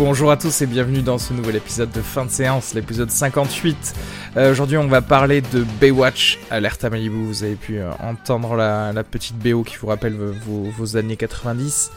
[0.00, 3.94] Bonjour à tous et bienvenue dans ce nouvel épisode de fin de séance, l'épisode 58.
[4.38, 7.22] Euh, Aujourd'hui, on va parler de Baywatch, Alerte à Malibu.
[7.22, 11.92] Vous avez pu euh, entendre la, petite BO qui vous rappelle vos, années 90.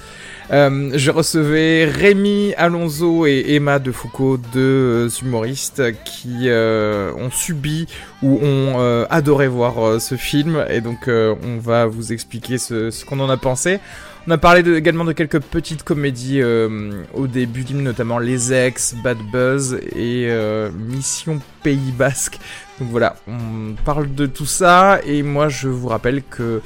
[0.52, 7.88] Euh, je recevais Rémi Alonso et Emma de Foucault, deux humoristes qui ont subi
[8.22, 10.66] ou ont adoré voir ce film.
[10.70, 13.80] Et donc, on va vous expliquer ce qu'on en a pensé.
[14.26, 19.18] On a parlé également de quelques petites comédies euh, au début notamment Les Ex, Bad
[19.34, 22.40] Buzz et euh, Mission Pays Basque.
[22.80, 26.62] Donc voilà, on parle de tout ça et moi je vous rappelle que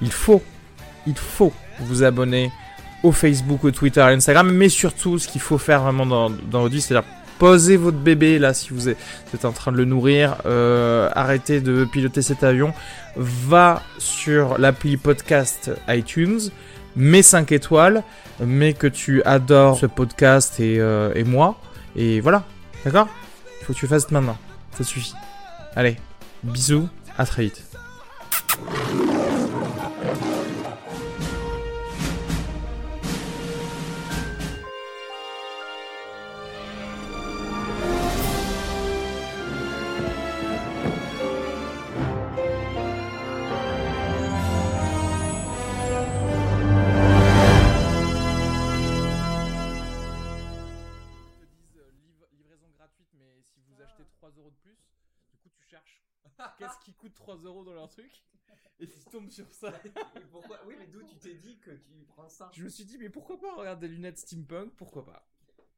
[0.00, 0.42] il faut,
[1.06, 2.50] il faut vous abonner
[3.02, 6.66] au Facebook, au Twitter, à l'Instagram, mais surtout ce qu'il faut faire vraiment dans, dans
[6.66, 7.06] vie, c'est-à-dire
[7.38, 8.96] poser votre bébé là si vous êtes,
[9.44, 12.72] en train de le nourrir, euh, arrêtez de piloter cet avion,
[13.16, 16.40] va sur l'appli podcast iTunes
[16.96, 18.02] mets 5 étoiles,
[18.40, 21.58] mais que tu adores ce podcast et, euh, et moi.
[21.96, 22.44] Et voilà,
[22.84, 23.08] d'accord?
[23.60, 24.36] Il faut que tu fasses maintenant.
[24.76, 25.14] Ça suffit.
[25.76, 25.96] Allez,
[26.42, 27.62] bisous, à très vite.
[57.36, 58.10] 3 euros dans leur truc
[58.80, 59.72] Et tu tombes sur ça.
[60.32, 62.50] pourquoi Oui, mais d'où tu t'es dit que tu prends ça?
[62.54, 65.26] Je me suis dit, mais pourquoi pas regarder des lunettes steampunk Pourquoi pas?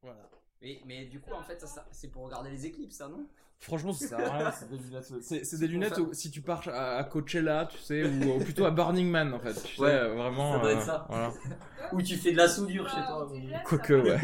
[0.01, 0.29] Voilà.
[0.61, 3.27] Mais, mais du coup, en fait, ça, c'est pour regarder les éclipses, ça, non?
[3.59, 5.13] Franchement, ça sert à rien, c'est des lunettes.
[5.21, 9.09] C'est, des lunettes où, si tu pars à, Coachella, tu sais, ou, plutôt à Burning
[9.09, 9.53] Man, en fait.
[9.63, 10.53] Tu ouais, sais, vraiment.
[10.53, 11.05] Ça doit être ça.
[11.09, 11.33] Voilà.
[11.93, 13.31] Ou tu fais de la soudure chez toi.
[13.65, 14.19] Quoique, ouais.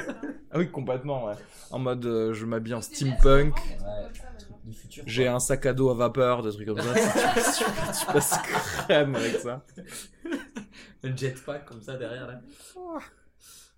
[0.51, 1.35] Ah oui, complètement, ouais.
[1.69, 3.55] En mode, euh, je m'habille en steampunk.
[5.05, 6.93] J'ai un sac à dos à vapeur, des trucs comme ça.
[7.57, 7.63] tu,
[7.99, 9.63] tu, passes crème avec ça.
[11.03, 12.41] Un jetpack comme ça derrière là.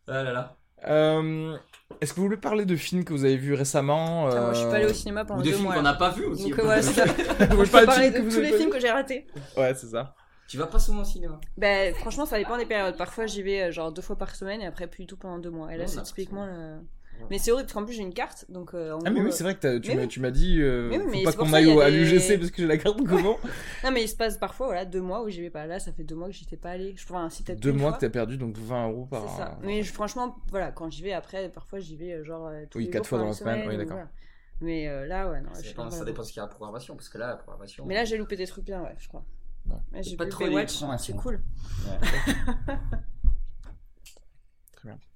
[0.08, 0.58] Ah là là.
[0.86, 1.58] Euh,
[2.02, 4.42] Est-ce que vous voulez parler de films que vous avez vus récemment euh...
[4.42, 5.76] Moi, je suis pas allé au cinéma pendant Ou des deux films mois.
[5.76, 6.50] qu'on n'a pas vus aussi.
[6.50, 7.06] Donc, ouais, ça.
[7.06, 7.14] vous
[7.66, 9.28] je peux parler de, tous les films que j'ai ratés.
[9.56, 10.14] Ouais, c'est ça.
[10.48, 12.98] Tu vas pas souvent au cinéma Ben, franchement, ça dépend des périodes.
[12.98, 15.40] Parfois, j'y vais euh, genre deux fois par semaine et après plus du tout pendant
[15.40, 15.74] deux mois.
[15.74, 16.80] Et là, c'est typiquement le...
[17.29, 18.74] Mais c'est horrible parce qu'en plus j'ai une carte donc.
[18.74, 20.62] Euh, en ah, mais gros, oui, c'est vrai que tu m'as, tu m'as dit.
[20.62, 22.68] Euh, mais oui, mais faut pas qu'on aille au- à des- l'UGC parce que j'ai
[22.68, 23.38] la carte comment?
[23.84, 25.66] Non, mais il se passe parfois voilà, deux mois où j'y vais pas.
[25.66, 26.94] Là, ça fait deux mois que j'étais pas allée.
[26.97, 27.97] Je enfin, si peut-être Deux mois fois.
[27.97, 29.29] que t'as perdu donc 20 euros par.
[29.29, 29.57] C'est ça.
[29.63, 32.78] Mais je- franchement, voilà, quand j'y vais après, parfois j'y vais euh, genre euh, tous
[32.79, 33.94] Oui, les quatre jours fois dans la une semaine, oui, ou d'accord.
[33.94, 34.09] voilà.
[34.62, 35.53] Mais euh, là, ouais, non.
[35.53, 37.18] Ça je dépend, pas ça dépend ce qu'il y a à la programmation, parce que
[37.18, 37.85] là, la programmation.
[37.85, 39.23] Mais là, j'ai loupé des trucs bien, ouais, je crois.
[40.02, 41.16] J'ai Pas trop les Baywatch, c'est programmations.
[41.18, 41.41] cool.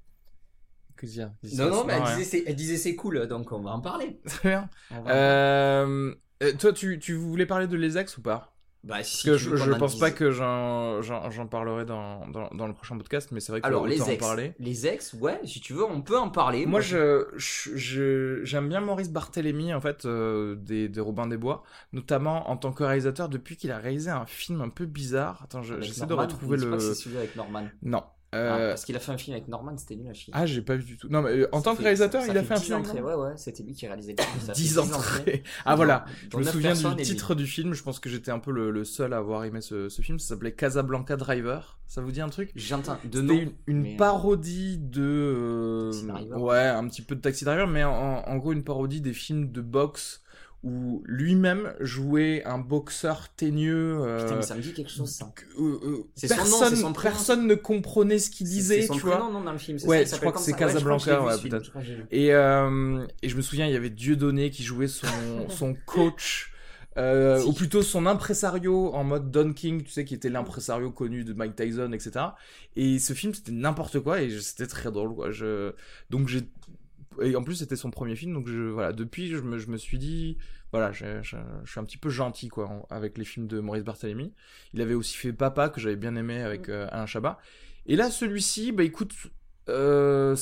[0.98, 3.72] Que dire Non, non, mais elle disait, c'est, elle disait c'est cool, donc on va
[3.72, 4.20] en parler.
[4.26, 4.70] Très bien.
[5.08, 6.14] Euh,
[6.44, 8.54] euh, toi, tu, tu voulais parler de Les Ex ou pas?
[8.84, 12.26] Bah, si Parce que tu je, je pense pas que j'en, j'en, j'en parlerai dans,
[12.28, 14.24] dans, dans le prochain podcast, mais c'est vrai que Alors, les autant en ex.
[14.26, 14.54] parler.
[14.60, 16.66] Les ex, ouais, si tu veux, on peut en parler.
[16.66, 21.38] Moi, je, je, je- j'aime bien Maurice Barthélémy, en fait, euh, des, des Robin des
[21.38, 25.42] Bois, notamment en tant que réalisateur, depuis qu'il a réalisé un film un peu bizarre.
[25.44, 26.72] Attends, je- j'essaie de retrouver je le.
[26.72, 27.68] pas que c'est celui avec Norman.
[27.82, 28.04] Non.
[28.34, 30.34] Ah, Euh, parce qu'il a fait un film avec Norman, c'était nul à chier.
[30.36, 31.08] Ah, j'ai pas vu du tout.
[31.10, 32.78] Non, mais euh, en Ça tant que réalisateur, ça il a fait un 10 film.
[32.80, 35.44] entrées, Ouais, ouais, c'était lui qui réalisait ça fait 10 entrées.
[35.66, 36.06] Ah, Dont- voilà.
[36.32, 37.04] Je me souviens du lui.
[37.04, 37.74] titre du film.
[37.74, 40.20] Je pense que j'étais un peu le, le seul à avoir aimé ce, ce film.
[40.20, 41.80] Ça s'appelait Casablanca Driver.
[41.88, 42.52] Ça vous dit un truc?
[42.56, 43.34] J'entends de nom.
[43.34, 45.02] une, une mais, euh, parodie de.
[45.02, 46.42] euh, Taxi Driver.
[46.42, 47.94] ouais, un petit peu de Taxi Driver, mais en,
[48.28, 50.22] en gros une parodie des films de boxe
[50.64, 54.00] où lui-même jouait un boxeur teigneux.
[54.02, 55.32] euh, Putain, mais ça me dit quelque chose, ça.
[55.60, 59.18] euh, euh, C'est son nom, personne, son ne comprenait ce qu'il disait, son tu vois.
[59.18, 59.78] prénom, non, dans le film.
[59.86, 60.54] Ouais, ça, je crois que c'est.
[60.54, 61.72] Ouais, Casablanca, ouais, film, peut-être.
[62.12, 65.08] Et, euh, et je me souviens, il y avait Dieudonné qui jouait son,
[65.50, 66.52] son coach
[66.98, 67.48] Euh, Si.
[67.48, 71.34] ou plutôt son impresario en mode Don King, tu sais, qui était l'impresario connu de
[71.34, 72.26] Mike Tyson, etc.
[72.76, 75.30] Et ce film, c'était n'importe quoi et c'était très drôle, quoi.
[75.30, 75.74] Je...
[76.10, 76.42] Donc j'ai...
[77.22, 78.70] Et en plus, c'était son premier film, donc je...
[78.70, 78.94] voilà.
[78.94, 80.38] Depuis, je me, je me suis dit,
[80.72, 83.60] voilà, je, je- je suis un petit peu gentil, quoi, en- avec les films de
[83.60, 84.34] Maurice Barthélemy.
[84.74, 86.72] Il avait aussi fait Papa, que j'avais bien aimé avec Mm.
[86.72, 87.40] euh, Alain Chabat.
[87.86, 89.14] Et là, celui-ci, bah écoute,
[89.70, 90.36] euh,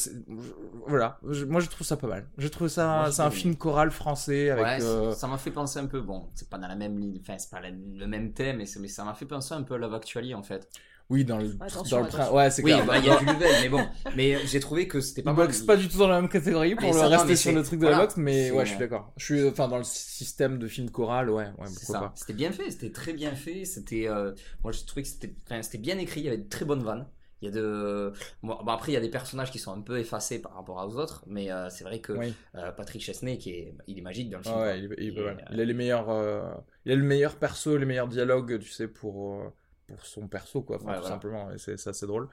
[0.87, 2.27] voilà, Je- moi je trouve ça pas mal.
[2.37, 4.63] Je trouve ça, c'est un film choral français avec.
[4.65, 7.17] ouais, euh, ça m'a fait penser un peu, bon, c'est pas dans la même ligne,
[7.21, 9.75] enfin, c'est pas la- le même thème, mais, mais ça m'a fait penser un peu
[9.75, 10.69] à Love Actually en fait.
[11.09, 12.31] Oui, dans le, Attention, dans le train.
[12.31, 12.85] Ouais, c'est Oui, clair.
[12.85, 13.85] bah, il y a du level, mais bon.
[14.15, 15.45] Mais j'ai trouvé que c'était pas Il mal.
[15.47, 17.79] boxe pas du tout dans la même catégorie pour Mais le rester sur le truc
[17.79, 19.13] de la boxe, mais ouais, je suis d'accord.
[19.17, 21.99] Je suis, enfin, dans le système de film choral, ouais, ouais, pourquoi ça.
[21.99, 22.13] pas.
[22.15, 23.65] C'était bien fait, c'était très bien fait.
[23.65, 26.21] C'était, euh, moi, je trouvais que c'était, enfin, c'était bien écrit.
[26.21, 27.07] Il y avait de très bonnes vannes.
[27.41, 29.81] Il y a de, bon, bon, après, il y a des personnages qui sont un
[29.81, 32.33] peu effacés par rapport aux autres, mais euh, c'est vrai que Oui.
[32.55, 34.61] euh, Patrick Chesney, qui est, il est magique dans le Ah film.
[34.61, 36.49] ouais, il, est- il euh, Il a les meilleurs, euh,
[36.85, 39.49] il a le meilleur perso, les meilleurs dialogues, tu sais, pour, euh,
[39.87, 41.15] pour son perso, quoi, enfin, Ouais, tout voilà.
[41.15, 42.27] simplement, et c'est assez drôle.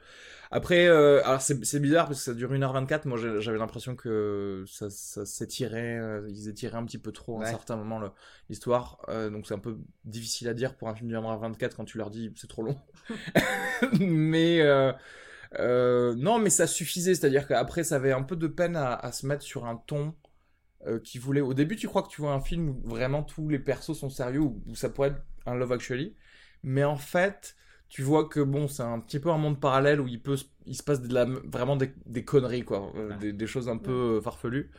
[0.51, 4.89] Après, euh, alors c'est bizarre parce que ça dure 1h24, moi j'avais l'impression que ça,
[4.91, 8.01] ça s'étirait, euh, ils étiraient un petit peu trop à un certain moment
[8.49, 11.85] l'histoire, euh, donc c'est un peu difficile à dire pour un film de 1h24 quand
[11.85, 12.79] tu leur dis c'est trop long.
[14.01, 14.63] mais
[15.59, 19.27] non, mais ça suffisait, c'est-à-dire qu'après ça avait un peu de peine à, à se
[19.27, 20.15] mettre sur un ton
[21.05, 21.41] qui voulait.
[21.41, 24.11] Au début, tu crois que tu vois un film où vraiment tous les persos sont
[24.11, 26.15] sérieux, où, où ça pourrait être un Love Actually,
[26.63, 27.57] mais en fait,
[27.89, 30.47] tu vois que bon, c'est un petit peu un monde parallèle où il peut, se-
[30.67, 33.17] il se passe de la, vraiment des, des conneries quoi, euh, Ouais.
[33.19, 34.71] des, des choses un peu euh, farfelues.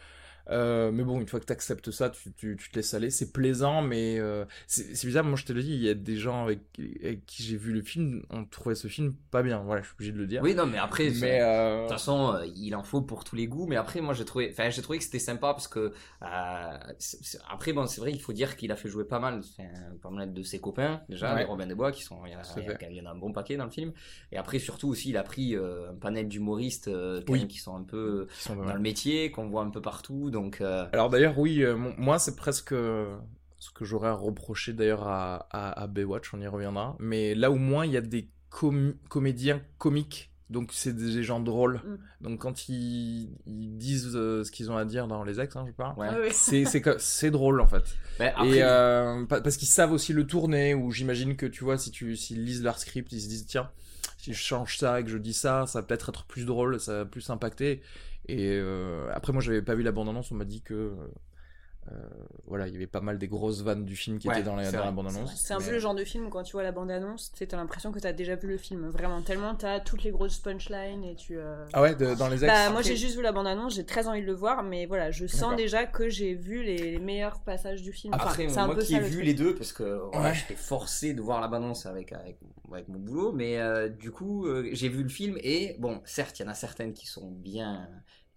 [0.49, 3.09] Euh, mais bon, une fois que tu acceptes ça, tu, tu, tu te laisses aller.
[3.09, 5.23] C'est plaisant, mais euh, c'est c'est bizarre.
[5.23, 6.59] Moi, je te le dis, il y a des gens avec,
[7.01, 9.59] avec qui j'ai vu le film, on trouvait ce film pas bien.
[9.59, 10.41] Voilà, je suis obligé de le dire.
[10.43, 13.47] Oui, non, mais après, mais euh, De toute façon, il en faut pour tous les
[13.47, 15.93] goûts, mais après, moi, j'ai trouvé, enfin, j'ai trouvé que c'était sympa parce que,
[16.99, 19.41] c'est- c'est- après, bon, c'est vrai, il faut dire qu'il a fait jouer pas mal,
[20.01, 21.39] pas mal de ses copains, déjà, Ouais.
[21.41, 23.31] les Robin des Bois, qui sont, il y, en a- il y en un bon
[23.31, 23.93] paquet dans le film.
[24.31, 26.89] Et après, surtout aussi, il a pris un panel d'humoristes,
[27.29, 27.47] Oui.
[27.47, 30.85] qui sont un peu sont dans le métier, qu'on voit un peu partout, donc, euh,
[30.91, 33.15] Alors d'ailleurs, oui, euh, moi c'est presque euh,
[33.59, 36.97] ce que j'aurais à reprocher d'ailleurs à, à, à Baywatch, on y reviendra.
[36.99, 41.39] Mais là au moins il y a des com- comédiens comiques, donc c'est des gens
[41.39, 41.75] drôles.
[41.85, 41.97] Mm.
[42.25, 45.63] Donc quand ils, ils disent euh, ce qu'ils ont à dire dans les ex, hein,
[45.65, 46.07] je parle, ouais.
[46.11, 46.29] Ah oui.
[46.99, 47.83] c'est drôle en fait.
[48.19, 51.77] Après, Et euh, pa- parce qu'ils savent aussi le tourner, ou j'imagine que tu vois,
[51.77, 53.69] si tu s'ils lisent leur script, ils se disent tiens,
[54.17, 56.79] si je change ça et que je dis ça, ça va peut-être être plus drôle,
[56.79, 57.81] ça va plus impacter.
[58.27, 59.91] Et euh, après, moi, j'avais pas vu la
[60.31, 60.95] on m'a dit que
[61.91, 61.95] euh,
[62.47, 64.55] voilà, il y avait pas mal des grosses vannes du film qui Ouais, étaient dans,
[64.55, 65.35] la, la bande-annonce.
[65.35, 67.57] C'est un Mais- peu le genre de film où quand tu vois la bande-annonce, t'as
[67.57, 68.87] l'impression que t'as déjà vu le film.
[68.89, 71.37] Vraiment, tellement t'as toutes les grosses punchlines et tu.
[71.37, 72.53] euh, Ah ouais, de- dans les ex.
[72.53, 75.11] Bah, moi j'ai juste vu la bande-annonce, j'ai très envie de le voir, mais voilà,
[75.11, 78.13] je sens déjà que j'ai vu les, les meilleurs passages du film.
[78.13, 79.25] Enfin, Après, c'est un moi peu qui ça, ai le vu truc.
[79.25, 79.83] les deux, parce que
[80.13, 80.35] voilà, Ouais.
[80.35, 82.37] j'étais forcé de voir la bande-annonce avec, avec,
[82.71, 86.39] avec mon boulot, mais euh, du coup, euh, j'ai vu le film et, bon, certes,
[86.39, 87.89] il y en a certaines qui sont bien,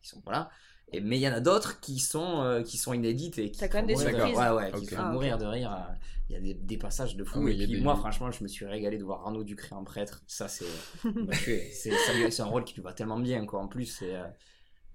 [0.02, 0.50] qui sont, voilà,
[0.92, 3.58] et, mais il y en a d'autres qui sont, euh, qui sont inédites et qui
[3.58, 4.38] T'as quand même font des mourir de- surprises.
[4.38, 4.90] Ouais, ouais, qui Ok.
[4.94, 5.72] font Ah, mourir de rire.
[5.72, 5.94] euh,
[6.28, 7.38] Il y a des, des passages de fou.
[7.40, 9.84] Ah oui, et puis, moi, franchement, je me suis régalé de voir Arnaud Ducré en
[9.84, 10.22] prêtre.
[10.26, 10.64] Ça, c'est,
[11.04, 13.60] bah, c'est un rôle qui lui va tellement bien, quoi.
[13.60, 14.26] En plus, c'est, euh,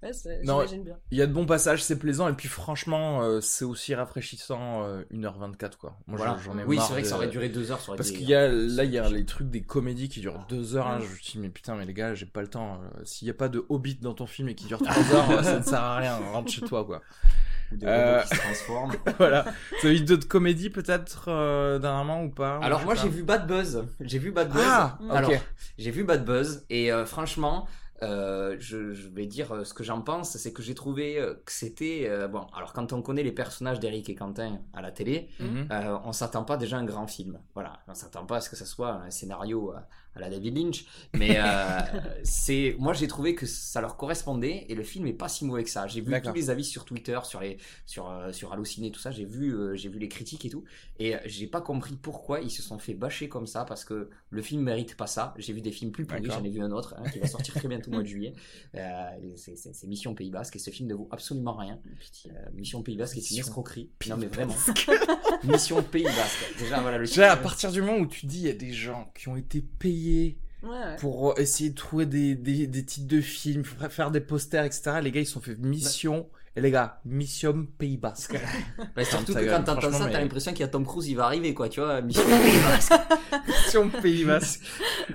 [0.02, 0.10] Ouais,
[0.44, 0.96] Non, bien.
[1.10, 4.82] Il y a de bons passages, c'est plaisant, et puis franchement, euh, c'est aussi rafraîchissant
[4.84, 5.96] euh, 1h24 quoi.
[6.06, 6.36] Moi voilà.
[6.44, 7.80] j'en ai oui, c'est vrai que ça aurait duré deux heures.
[7.80, 10.20] ça aurait Parce qu'il y a, là, il y a les trucs des comédies qui
[10.20, 10.88] durent deux heures.
[10.88, 11.02] Là, Mm.
[11.02, 12.80] je me dis, mais putain, mais les gars, j'ai pas le temps.
[12.96, 15.30] euh, S'il y a pas de Hobbit dans ton film et qui dure trois heures,
[15.30, 16.16] euh, ça ne sert à rien.
[16.32, 17.00] Rentre chez toi, quoi.
[17.70, 18.92] Ou des Euh, robots qui se transforment.
[19.18, 19.44] voilà.
[19.80, 23.46] Vous avez vu d'autres comédies, peut-être, euh, dernièrement ou pas Alors moi j'ai vu Bad
[23.46, 23.84] Buzz.
[24.00, 24.62] J'ai vu Bad Buzz.
[24.66, 25.10] Ah, ok.
[25.16, 25.30] Alors
[25.78, 27.66] j'ai vu Bad Buzz et euh, franchement
[28.02, 31.34] euh, je, je vais dire euh, ce que j'en pense, c'est que j'ai trouvé euh,
[31.46, 32.46] que c'était euh, bon.
[32.56, 35.68] Alors quand on connaît les personnages d'Eric et Quentin à la télé, Mhm.
[35.72, 37.40] euh, on s'attend pas déjà à un grand film.
[37.54, 39.72] Voilà, on s'attend pas à ce que ça soit un scénario
[40.14, 40.84] à, la David Lynch.
[41.14, 41.80] Mais euh,
[42.24, 45.64] c'est, moi j'ai trouvé que ça leur correspondait et le film est pas si mauvais
[45.64, 45.86] que ça.
[45.86, 49.10] J'ai vu tous les avis sur Twitter, sur les, sur euh, sur Allociné, tout ça.
[49.10, 50.64] J'ai vu, euh, j'ai vu les critiques et tout.
[50.98, 54.42] Et j'ai pas compris pourquoi ils se sont fait bâcher comme ça parce que le
[54.42, 55.34] film mérite pas ça.
[55.38, 57.54] J'ai vu des films plus pourris, j'en ai vu un autre hein, qui va sortir
[57.54, 58.34] très bientôt au mois de juillet.
[59.36, 61.78] C'est, Mission Pays Basque et ce film ne vaut absolument rien.
[62.54, 63.90] Mission Pays Basque est une escroquerie.
[64.08, 64.54] Non mais vraiment.
[65.44, 66.54] Mission Pays Basque.
[66.58, 68.72] Déjà voilà le Déjà, à partir du moment où tu dis, il y a des
[68.72, 70.01] gens qui ont été payés
[70.62, 70.96] Ouais, ouais.
[70.96, 75.00] pour essayer de trouver des, des, des titres de films, faire des posters, etc.
[75.02, 78.38] Les gars, ils se sont fait mission Et les gars, Mission Pays Basque.
[78.94, 81.24] bah, surtout que quand t'entends ça, t'as l'impression qu'il y a Tom Cruise, il va
[81.24, 82.02] arriver, quoi, tu vois.
[82.02, 82.92] Mission Pays Basque.
[83.48, 84.60] Mission Pays Basque.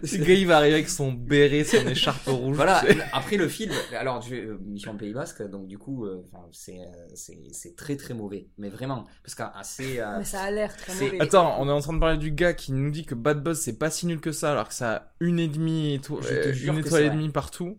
[0.03, 2.56] Ce gars, il va arriver avec son béret, son écharpe rouge.
[2.56, 6.79] Voilà, après le film, alors je- euh, Mission Pays Basque, donc du coup, euh, c'est
[6.79, 10.01] euh, c'est c'est très très mauvais, mais vraiment, parce qu'assez.
[10.17, 11.22] Mais ça a l'air très mauvais.
[11.22, 13.60] Attends, on est en train de parler du gars qui nous dit que Bad Buzz
[13.60, 16.29] c'est pas si nul que ça, alors que ça a une et demie éto- Je
[16.29, 17.77] te euh, une étoile et demie partout.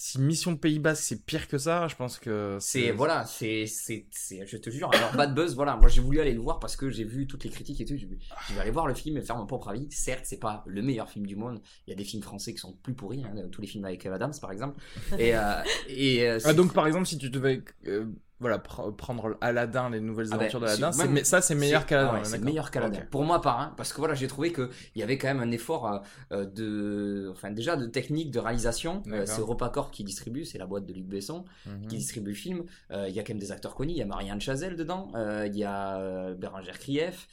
[0.00, 4.06] Si Mission Pays Basque c'est pire que ça, je pense que C'est voilà, c'est c'est
[4.12, 4.88] c'est je te jure.
[4.94, 7.42] Alors Bad Buzz, voilà, moi j'ai voulu aller le voir parce que j'ai vu toutes
[7.42, 7.96] les critiques et tout.
[7.96, 9.90] Je vais aller voir le film et faire mon propre avis.
[9.90, 11.60] Certes, c'est pas le meilleur film du monde.
[11.86, 14.00] Il y a des films français qui sont plus pourris, hein, tous les films avec
[14.00, 14.80] Kev Adams par exemple.
[15.18, 18.06] Et euh, et euh, Ah, donc par exemple si tu devais euh,
[18.40, 21.86] voilà pr- prendre Aladdin, les nouvelles Ah ben, aventures d'Aladdin, si- me- ça c'est meilleur
[21.86, 22.08] qu'Aladdin.
[22.10, 23.00] ah ouais, on est c'est meilleur qu'Aladdin.
[23.10, 25.40] Pour moi, pas, hein, parce que voilà, j'ai trouvé que il y avait quand même
[25.40, 25.98] un effort euh,
[26.32, 29.02] euh, de, enfin déjà de technique, de réalisation.
[29.08, 31.86] Euh, c'est Europacorp qui distribue, c'est la boîte de Luc Besson Mhm.
[31.88, 32.64] qui distribue le film.
[32.90, 33.92] Euh, Il y a quand même des acteurs connus.
[33.92, 35.10] Il y a Marianne Chazelle dedans.
[35.46, 37.26] Il y a Bérangère Krief.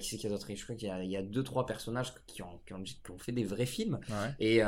[0.00, 1.42] Qui c'est qu'il y a d'autres Je crois qu'il y a, il y a deux
[1.42, 3.98] trois personnages qui ont, qui ont, qui ont fait des vrais films.
[4.08, 4.14] Ouais.
[4.38, 4.60] Et,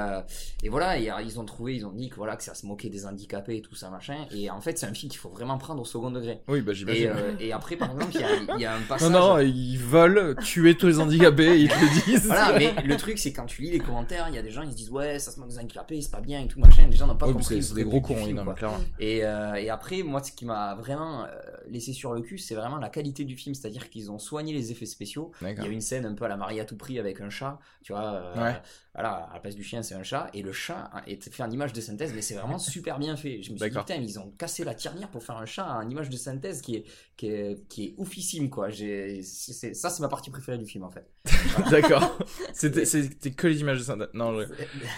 [0.64, 2.88] et voilà, et, ils ont trouvé, ils ont dit que voilà que ça se moquait
[2.90, 4.26] des handicapés et tout ça machin.
[4.32, 6.40] Et en fait, c'est un film qu'il faut vraiment prendre au second degré.
[6.48, 7.08] Oui, bah Et, j'imagine.
[7.14, 9.10] euh, et après, par exemple, il y a, il y a un passage.
[9.10, 12.26] Non, non, ils veulent tuer tous les handicapés, ils te le disent.
[12.26, 14.62] Voilà, mais le truc, c'est quand tu lis les commentaires, il y a des gens,
[14.62, 16.82] ils se disent, ouais, ça se moque des handicapés, c'est pas bien et tout, machin.
[16.90, 17.62] Les gens n'ont pas Ouais, compris.
[17.62, 18.78] c'est des gros cons, film, non, clairement.
[18.98, 21.26] Et, euh, et après, moi, ce qui m'a vraiment euh,
[21.68, 23.54] laissé sur le cul, c'est vraiment la qualité du film.
[23.54, 25.32] C'est-à-dire qu'ils ont soigné les effets spéciaux.
[25.42, 27.30] Il y a une scène un peu à la Marie à tout prix avec un
[27.30, 28.02] chat, tu vois.
[28.36, 28.56] euh, Ouais.
[28.94, 30.30] Voilà, à la place du chien, c'est un chat.
[30.34, 33.42] Et le chat est fait en image de synthèse, mais c'est vraiment super bien fait.
[33.42, 35.88] Je me suis dit, putain, ils ont cassé la tiernière pour faire un chat en
[35.90, 36.84] image de synthèse qui est,
[37.16, 38.68] qui est, qui est oufissime, quoi.
[38.70, 41.06] J'ai, c'est- ça, c'est ma partie préférée du film, en fait.
[41.70, 42.18] D'accord.
[42.52, 44.08] C'était c'était que les images de synthèse.
[44.14, 44.46] Non, je-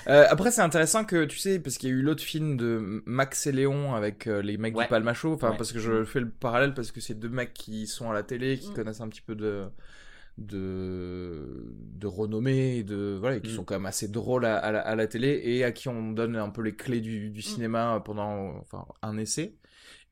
[0.08, 3.02] Euh, après, c'est intéressant que tu sais, parce qu'il y a eu l'autre film de
[3.06, 4.84] Max et Léon avec euh, les mecs Ouais.
[4.84, 5.32] du Palmacho.
[5.32, 5.56] Enfin, Ouais.
[5.56, 8.22] parce que je fais le parallèle parce que c'est deux mecs qui sont à la
[8.22, 8.74] télé, qui Mm.
[8.74, 9.64] connaissent un petit peu de
[10.38, 13.54] de de renommée, de voilà, qui Mm.
[13.56, 16.12] sont quand même assez drôles à, à la, à la télé et à qui on
[16.12, 19.56] donne un peu les clés du, du cinéma pendant enfin un essai.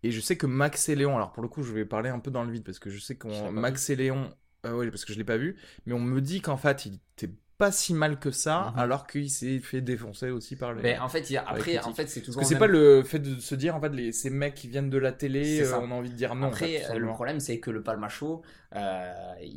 [0.03, 2.19] Et je sais que Max et Léon, alors pour le coup, je vais parler un
[2.21, 4.31] peu dans le vide parce que je sais qu'on Max et Léon,
[4.67, 7.01] euh, ouais, parce que je l'ai pas vu, mais on me dit qu'en fait, il
[7.17, 8.79] était pas si mal que ça, Mhm.
[8.81, 10.83] alors qu'il s'est fait défoncer aussi par les.
[10.83, 12.41] Ben, en fait, il y a, après, en fait, c'est toujours.
[12.41, 14.69] Parce que c'est pas le fait de se dire en fait les, ces mecs qui
[14.69, 16.49] viennent de la télé, euh, on a envie de dire non.
[16.49, 18.43] en fait, Après, euh, le problème, c'est que le Palma Show,
[18.75, 19.13] euh,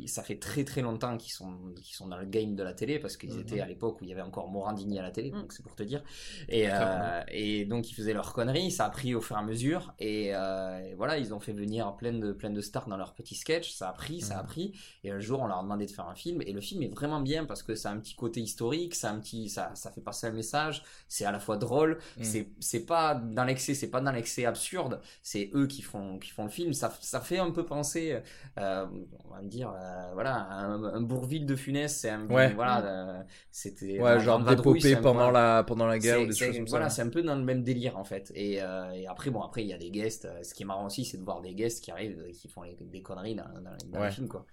[0.06, 2.98] ça fait très très longtemps qu'ils sont, qu'ils sont dans le game de la télé,
[3.00, 3.40] parce qu'ils Mhm.
[3.40, 5.40] étaient à l'époque où il y avait encore Morandini à la télé, Mhm.
[5.42, 6.02] donc c'est pour te dire.
[6.48, 9.42] Et, euh, et donc, ils faisaient leurs conneries, ça a pris au fur et à
[9.42, 13.14] mesure, et, et voilà, ils ont fait venir plein de, plein de stars dans leurs
[13.14, 15.86] petits sketchs, ça a pris, ça a pris, et un jour, on leur a demandé
[15.86, 17.98] de faire un film, et le film est vraiment bien, parce que ça a un
[17.98, 21.32] petit côté historique, ça, a un petit, ça, ça fait passer un message, c'est à
[21.32, 22.24] la fois drôle, Mhm.
[22.24, 26.30] c'est, c'est pas dans l'excès, c'est pas dans l'excès absurde, c'est eux qui font, qui
[26.30, 26.72] font le film.
[26.72, 28.20] Ça, ça fait un peu penser,
[28.58, 28.86] euh,
[29.24, 32.52] on va me dire, euh, voilà, un, un Bourville de Funès, c'est un, Ouais.
[32.54, 35.56] voilà, euh, c'était Ouais, genre d'épopée pendant voilà.
[35.56, 36.96] la pendant la guerre ou des choses comme voilà, ça.
[36.96, 38.30] c'est un peu dans le même délire en fait.
[38.34, 40.28] Et, et après, bon, après il y a des guests.
[40.42, 42.76] Ce qui est marrant aussi, c'est de voir des guests qui arrivent, qui font les-
[42.80, 44.06] des conneries dans, dans, dans Ouais.
[44.06, 44.46] le film, quoi.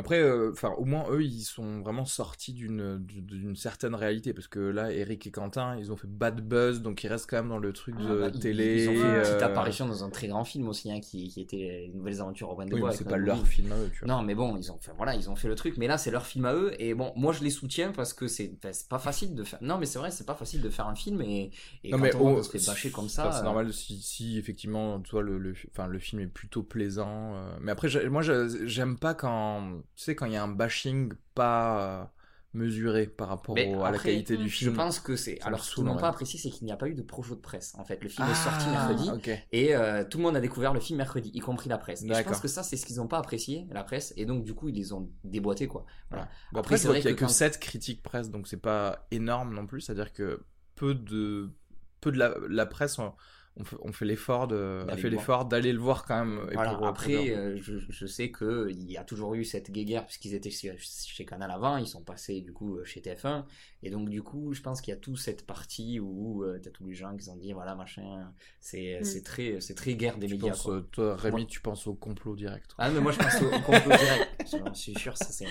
[0.00, 4.46] Après, euh, enfin, au moins eux, ils sont vraiment sortis d'une d'une certaine réalité parce
[4.46, 7.48] que là, Eric et Quentin, ils ont fait Bad Buzz, donc ils restent quand même
[7.48, 8.84] dans le truc Ah, de bah, télé.
[8.84, 11.26] Ils ont fait une petite euh, apparition dans un très grand film aussi, hein, qui,
[11.26, 12.92] qui était Les Nouvelles Aventures au Bain de Oui, Bois.
[12.92, 14.14] c'est pas leur film à eux, tu vois.
[14.14, 16.26] Non, mais bon, ils ont, voilà, ils ont fait le truc, mais là c'est leur
[16.26, 18.52] film à eux, et bon, moi je les soutiens parce que c'est,
[18.88, 19.58] pas facile de faire.
[19.62, 21.50] Non, mais c'est vrai, c'est pas facile de faire un film et,
[21.82, 23.32] et Non, quand mais on oh, se fait bâcher comme ça.
[23.32, 27.34] c'est euh, normal si, si effectivement, toi, le, le, enfin, le film est plutôt plaisant.
[27.60, 32.02] Mais après, moi, j'aime pas quand, tu sais, quand il y a un bashing pas
[32.02, 32.04] euh,
[32.52, 34.74] mesuré par rapport à la qualité du Je film.
[34.76, 35.40] pense que c'est.
[35.42, 37.40] Alors, ce qu'ils n'ont pas apprécié, c'est qu'il n'y a pas eu de projet de
[37.40, 37.74] presse.
[37.76, 39.10] En fait, le film Ah, est sorti mercredi.
[39.50, 42.04] Et euh, tout le monde a découvert le film mercredi, y compris la presse.
[42.04, 44.44] Et je pense que ça, c'est ce qu'ils n'ont pas apprécié, la presse, et donc
[44.44, 45.84] du coup, ils les ont déboîtés, quoi.
[46.10, 46.26] Voilà.
[46.52, 48.30] Bon, Après, après, c'est je vrai qu'il y a que que quand- 7 critiques presse,
[48.30, 49.80] donc c'est pas énorme non plus.
[49.80, 50.44] C'est-à-dire que
[50.76, 51.50] peu de,
[52.00, 53.14] peu de la, la presse ont,
[53.80, 56.46] ont fait, l'effort de, a D'aller fait le l'effort d'aller le voir quand même.
[56.50, 56.70] et Voilà.
[56.70, 60.04] pour- pour Après, euh, je, je sais que il y a toujours eu cette guéguerre
[60.06, 63.44] puisqu'ils étaient chez, chez Canal avant, ils sont passés du coup euh, chez TF1,
[63.82, 66.70] et donc du coup, je pense qu'il y a toute cette partie où euh, t'as
[66.70, 69.04] tous les gens qui ont dit voilà machin, c'est Mm.
[69.04, 70.50] c'est très c'est très guerre des tu médias.
[70.50, 70.82] penses, quoi.
[70.92, 72.70] toi, Rémi, Moi- tu penses au complot direct.
[72.78, 74.28] Ah mais moi je pense au, au complot direct.
[74.66, 75.46] J'en suis sûr, ça c'est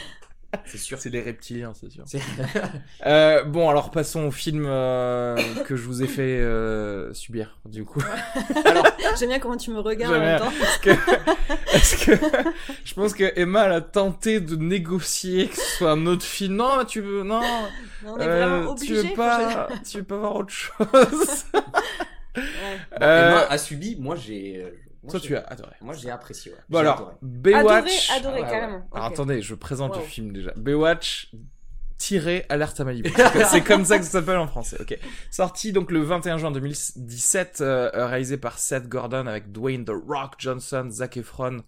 [0.65, 0.97] c'est sûr.
[0.99, 2.03] C'est les reptiliens, c'est sûr.
[3.05, 7.85] Euh, bon, alors passons au film euh, que je vous ai fait euh, subir, du
[7.85, 8.01] coup.
[9.19, 10.51] J'aime bien comment tu me regardes en même temps.
[10.59, 10.91] Parce que,
[11.71, 12.11] parce que
[12.83, 16.55] je pense que Emma elle a tenté de négocier que ce soit un autre film.
[16.55, 17.41] Non, tu veux, non,
[18.05, 21.45] On est euh, vraiment tu veux pas, tu veux pas voir autre chose.
[21.53, 21.61] Ouais.
[22.35, 22.41] Bon,
[23.01, 24.63] Euh, Emma a subi, moi j'ai
[25.09, 25.75] Toi, tu as adoré.
[25.81, 26.51] Moi, j'ai apprécié.
[26.51, 26.57] Ouais.
[26.69, 28.11] Bon, alors, Baywatch.
[28.11, 28.87] Adoré, adoré, carrément.
[28.93, 30.51] Alors, attendez, je présente le film déjà.
[30.55, 31.31] Baywatch
[31.97, 33.11] tiré alerte à Malibu.
[33.49, 34.77] c'est comme ça que ça s'appelle en français.
[34.79, 34.97] Ok.
[35.31, 40.35] Sorti donc le 21 juin 2017, euh, réalisé par Seth Gordon avec Dwayne The Rock
[40.37, 41.63] Johnson, Zac Efron,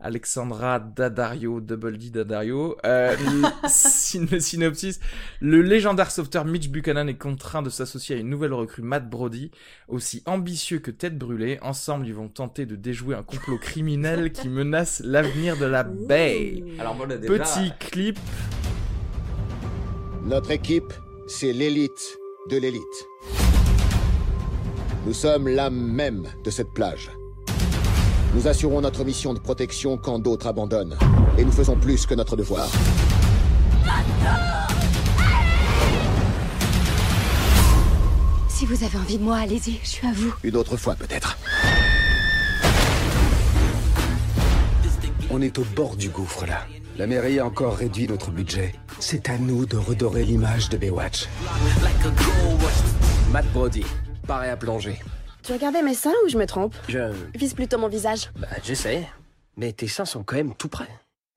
[0.00, 2.76] Alexandra Daddario, Double D Daddario.
[2.86, 3.16] Euh,
[3.62, 5.00] le synopsis.
[5.40, 9.50] Le légendaire sauveteur Mitch Buchanan est contraint de s'associer à une nouvelle recrue Matt Brody,
[9.88, 11.58] aussi ambitieux que tête brûlée.
[11.62, 16.62] Ensemble, ils vont tenter de déjouer un complot criminel qui menace l'avenir de la baie.
[16.78, 18.18] Alors, Petit clip.
[20.24, 20.92] Notre équipe,
[21.26, 22.18] c'est l'élite
[22.50, 22.82] de l'élite.
[25.06, 27.10] Nous sommes l'âme même de cette plage.
[28.34, 30.96] Nous assurons notre mission de protection quand d'autres abandonnent.
[31.38, 32.68] Et nous faisons plus que notre devoir.
[38.48, 40.34] Si vous avez envie de moi, allez-y, je suis à vous.
[40.42, 41.38] Une autre fois, peut-être.
[45.30, 46.66] On est au bord du gouffre, là.
[46.96, 48.74] La mairie a encore réduit notre budget.
[48.98, 51.28] C'est à nous de redorer l'image de Baywatch.
[53.30, 53.84] Matt Brody,
[54.26, 54.98] pareil à plonger.
[55.48, 57.10] Tu regardais mes seins ou je me trompe Je...
[57.34, 58.30] Vise plutôt mon visage.
[58.38, 59.08] Bah, j'essaie.
[59.56, 60.90] Mais tes seins sont quand même tout près.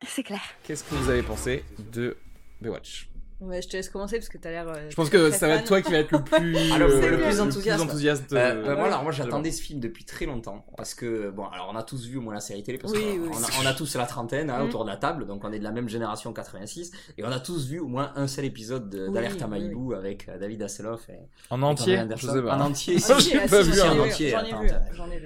[0.06, 0.42] C'est clair.
[0.64, 1.64] Qu'est-ce que vous avez pensé
[1.94, 2.18] de
[2.60, 3.08] Baywatch
[3.42, 4.68] Ouais, je te laisse commencer parce que t'as l'air.
[4.68, 7.10] Euh, je pense que ça va être toi qui va être le plus, alors, le,
[7.10, 7.80] le, plus enthousiaste.
[7.80, 10.94] Le plus enthousiaste euh, bah, moi, alors, moi j'attendais ce film depuis très longtemps parce
[10.94, 13.24] que bon, alors on a tous vu au moins la série télé parce oui, qu'on
[13.24, 13.30] oui,
[13.64, 14.68] on, a, tous la trentaine hein, mm.
[14.68, 17.40] autour de la table, donc on est de la même génération 86 et on a
[17.40, 21.10] tous vu au moins un seul épisode d'Alerte à Malibu avec euh, David Hasselhoff.
[21.10, 21.18] Et
[21.50, 22.58] en entier, je sais pas.
[22.58, 24.36] En entier, si, j'ai pas vu en entier.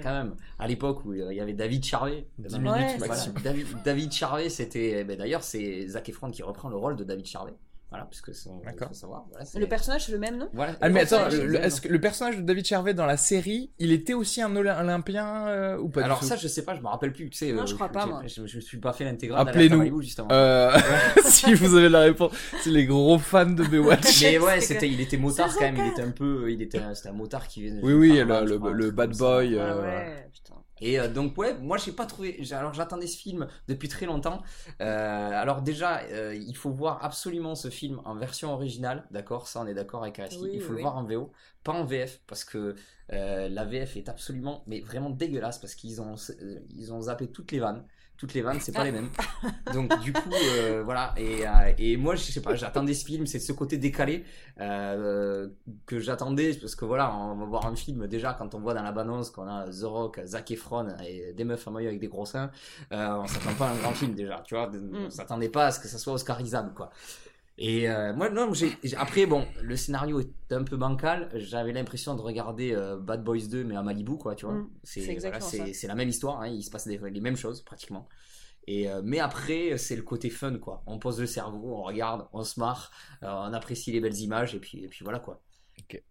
[0.02, 2.26] Quand même, à l'époque où il y avait David Charvet.
[2.38, 3.02] 10 minutes.
[3.84, 7.26] David Charvet, c'était eh ben, d'ailleurs c'est Zac Efron qui reprend le rôle de David
[7.26, 7.52] Charvet.
[7.90, 9.26] Voilà, puisque c'est faut savoir.
[9.30, 10.48] Voilà, le personnage, c'est le même, non?
[10.52, 13.70] Voilà, ah, mais attends, le, est-ce que le personnage de David Charvet dans la série,
[13.78, 16.88] il était aussi un Olympien euh, ou pas Alors ça, je sais pas, je me
[16.88, 17.30] rappelle plus.
[17.30, 18.22] Tu sais, non, euh, je crois pas, moi.
[18.26, 20.28] Je, je, suis pas fait l'intégrale Appelez-nous, justement.
[20.32, 20.76] Euh,
[21.24, 22.32] si vous avez la réponse.
[22.60, 24.22] C'est les gros fans de Baywatch.
[24.22, 25.76] mais ouais, c'était, il était motard quand même.
[25.76, 27.70] Il était un peu, il était, c'était un motard qui.
[27.82, 29.58] Oui, oui, le, le, bad boy.
[29.60, 30.54] Ah ouais, putain.
[30.80, 32.40] Et euh, donc ouais, moi j'ai pas trouvé.
[32.52, 34.42] Alors j'attendais ce film depuis très longtemps.
[34.80, 39.48] Euh, alors déjà, euh, il faut voir absolument ce film en version originale, d'accord?
[39.48, 40.50] Ça, on est d'accord avec Ariski.
[40.52, 41.32] il faut le voir en VO,
[41.64, 42.74] pas en VF, parce que
[43.08, 46.16] la VF est absolument, mais vraiment dégueulasse, parce qu'ils ont
[46.74, 47.84] ils ont zappé toutes les vannes
[48.16, 49.10] toutes les vannes c'est pas les mêmes.
[49.74, 51.14] Donc du coup euh, voilà.
[51.16, 54.24] Et, euh, et moi je sais pas j'attendais ce film c'est ce côté décalé
[54.60, 55.48] euh,
[55.86, 58.82] que j'attendais parce que voilà on va voir un film déjà quand on voit dans
[58.82, 62.08] la bannonce qu'on a The Rock Zac Efron et des meufs à maillot avec des
[62.08, 62.50] gros seins
[62.90, 64.70] on s'attend pas à un grand film déjà tu vois.
[64.72, 65.10] On mm.
[65.10, 66.90] s'attendait pas à ce que ça soit oscarisable quoi
[67.58, 71.30] et euh, moi, non, j'ai, après, bon, le scénario est un peu bancal.
[71.34, 74.56] J'avais l'impression de regarder euh, Bad Boys 2, mais à Malibu, quoi, tu vois.
[74.56, 77.62] Mm, c'est, voilà, c'est, c'est la même histoire, hein, il se passe les mêmes choses,
[77.62, 78.08] pratiquement.
[78.66, 80.82] Et, euh, mais après, c'est le côté fun, quoi.
[80.86, 82.90] On pose le cerveau, on regarde, on se marre,
[83.22, 85.40] on apprécie les belles images, et puis, et puis voilà, quoi.
[85.78, 86.02] Ok.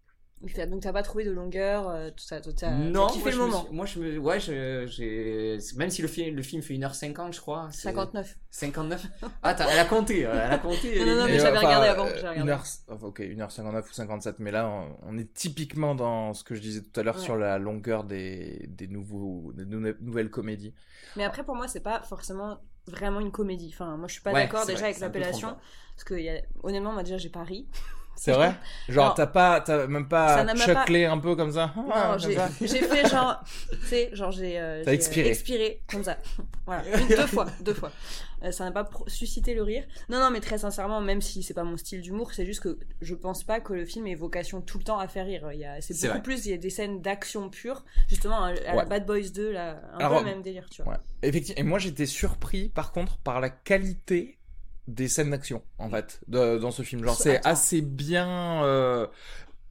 [0.42, 2.70] Donc t'as pas trouvé de longueur, euh, tout ça, tout ça.
[2.70, 3.66] Non, kiffé le moment.
[3.72, 7.70] moi je me, ouais, j'ai, même si le film, le film fait 1h50 je crois.
[7.72, 8.38] 59.
[8.52, 9.08] 59.
[9.42, 11.04] Ah, elle a compté, elle a compté.
[11.04, 12.06] non, non, mais j'avais regardé avant.
[12.06, 12.52] Regardé.
[12.52, 14.70] 1h, ok, 1h59 ou 57, mais là
[15.04, 18.68] on, est typiquement dans ce que je disais tout à l'heure sur la longueur des,
[18.68, 20.74] des nouveaux, des nouvelles comédies.
[21.16, 23.72] Mais après pour moi c'est pas forcément vraiment une comédie.
[23.74, 25.56] Enfin, moi je suis pas d'accord déjà avec l'appellation,
[25.96, 27.68] parce que y a, honnêtement, moi déjà j'ai pas ri.
[28.16, 28.56] C'est vrai?
[28.90, 31.74] Genre, t'as pas, t'as même pas chucklé un peu comme ça?
[31.76, 35.30] Non, ah, j'ai fait genre, tu sais, genre j'ai euh, expiré.
[35.30, 36.18] expiré comme ça.
[36.66, 37.92] Voilà, deux fois, deux fois.
[38.44, 39.84] Euh, ça n'a pas suscité le rire.
[40.10, 42.80] Non, non, mais très sincèrement, même si c'est pas mon style d'humour, c'est juste que
[43.02, 45.48] je pense pas que le film ait vocation tout le temps à faire rire.
[45.82, 49.30] C'est beaucoup plus, il y a des scènes d'action pure, justement à, la Bad Boys
[49.34, 50.94] 2, là, un peu le même délire, tu vois.
[50.94, 51.00] Ouais.
[51.22, 51.60] Effectivement.
[51.60, 54.38] Et moi, j'étais surpris, par contre, par la qualité
[54.88, 57.04] des scènes d'action en fait dans ce film.
[57.04, 59.08] Genre c'est assez bien euh,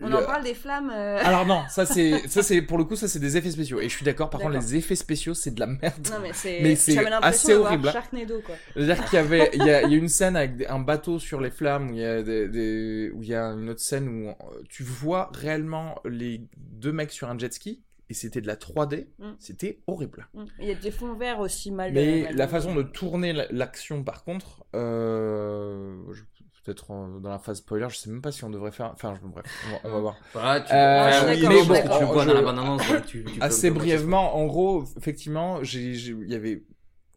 [0.00, 1.20] on en parle des flammes euh.
[1.22, 3.80] alors non ça c'est ça c'est pour le coup ça c'est des effets spéciaux.
[3.80, 6.08] Et je suis d'accord par contre les effets spéciaux c'est de la merde.
[6.10, 6.32] Non mais
[6.74, 8.56] c'est assez horrible Sharknado quoi.
[8.74, 10.68] C'est à dire qu'il y avait il y a, il y a une scène avec
[10.68, 13.70] un bateau sur les flammes où il y a des, où il y a une
[13.70, 14.34] autre scène où
[14.68, 17.82] tu vois réellement les deux mecs sur un jet ski
[18.14, 19.32] et c'était de la 3D, mm.
[19.40, 20.28] c'était horrible.
[20.34, 20.44] Mm.
[20.60, 21.92] Il y a des fonds verts aussi mal.
[21.92, 25.96] Mais la façon de tourner l'action, par contre, euh,
[26.62, 26.86] peut-être
[27.20, 28.92] dans la phase spoiler, je sais même pas si on devrait faire.
[28.92, 29.26] Enfin, je...
[29.26, 29.44] bref,
[29.82, 30.16] on va, voir.
[30.32, 30.38] Tu...
[30.38, 32.82] euh, oui, mais bon, tu vois dans la bande annonce.
[33.08, 36.62] Tu, tu assez brièvement, en gros, effectivement, il y avait,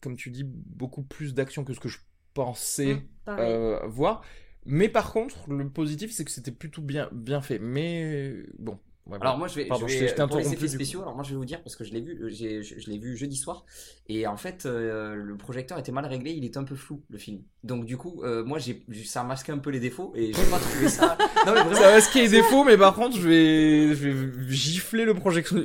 [0.01, 1.99] comme tu dis, beaucoup plus d'action que ce que je
[2.33, 4.23] pensais mm, euh, voir.
[4.65, 7.59] Mais par contre, le positif, c'est que c'était plutôt bien, bien fait.
[7.59, 11.01] Mais bon, Ouais, Alors moi je vais, Pardon, je vais je pour les effets spéciaux.
[11.01, 12.97] Alors moi je vais vous dire parce que je l'ai vu, euh, je, je l'ai
[12.97, 13.65] vu jeudi soir
[14.07, 17.17] et en fait euh, le projecteur était mal réglé, il était un peu flou le
[17.17, 17.41] film.
[17.67, 20.43] Donc du coup euh, moi j'ai, ça a masqué un peu les défauts et j'ai
[20.51, 21.17] pas trouvé ça.
[21.45, 21.75] Non mais vraiment.
[21.75, 25.57] Ça skier les défauts, mais par contre, je vais, je vais gifler le, projection...
[25.57, 25.63] le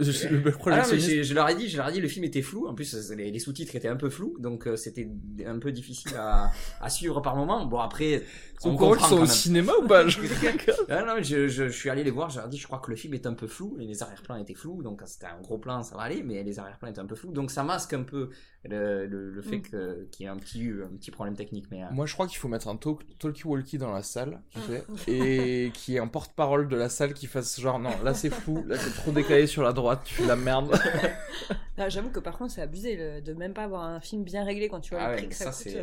[0.66, 2.66] Ah je leur ai dit, je leur ai dit, le film était flou.
[2.66, 5.08] En plus, les, les sous-titres étaient un peu flous, donc euh, c'était
[5.46, 7.66] un peu difficile à, à suivre par moment.
[7.66, 8.22] Bon après, Ils
[8.60, 10.18] sont on comprend sont quand au cinéma ou pas Je-
[10.88, 12.96] Ah non, je, je, je suis allé les voir, j'ai dit, je crois que le
[12.96, 15.82] film est un peu flou, et les arrière-plans étaient flous, donc c'était un gros plan,
[15.82, 18.30] ça va aller, mais les arrière-plans étaient un peu flous, donc ça masque un peu
[18.64, 19.62] le, le, le fait Mm.
[19.62, 21.66] que- qu'il y a un petit, un petit problème technique.
[21.70, 24.58] Mais, euh, Moi, je crois qu'il faut mettre un talk- talkie-walkie dans la salle, tu
[24.58, 24.62] Mm.
[24.66, 28.30] sais, et qui est un porte-parole de la salle qui fasse genre, non, là c'est
[28.30, 30.72] flou, là c'est trop décalé sur la droite, tu fais de la merde.
[31.78, 34.44] Ah, J'avoue que par contre, c'est abusé le- de même pas avoir un film bien
[34.44, 35.78] réglé quand tu vois ah le ouais, prix que ça, ça, coûte.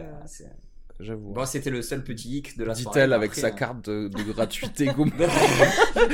[1.00, 1.04] Euh.
[1.04, 1.34] euh, J'avoue.
[1.34, 3.00] Bon, c'était le seul petit hic de la soirée.
[3.00, 5.12] Dit-elle avec Après, sa euh, carte de, de gratuité gomme.
[5.20, 5.24] Et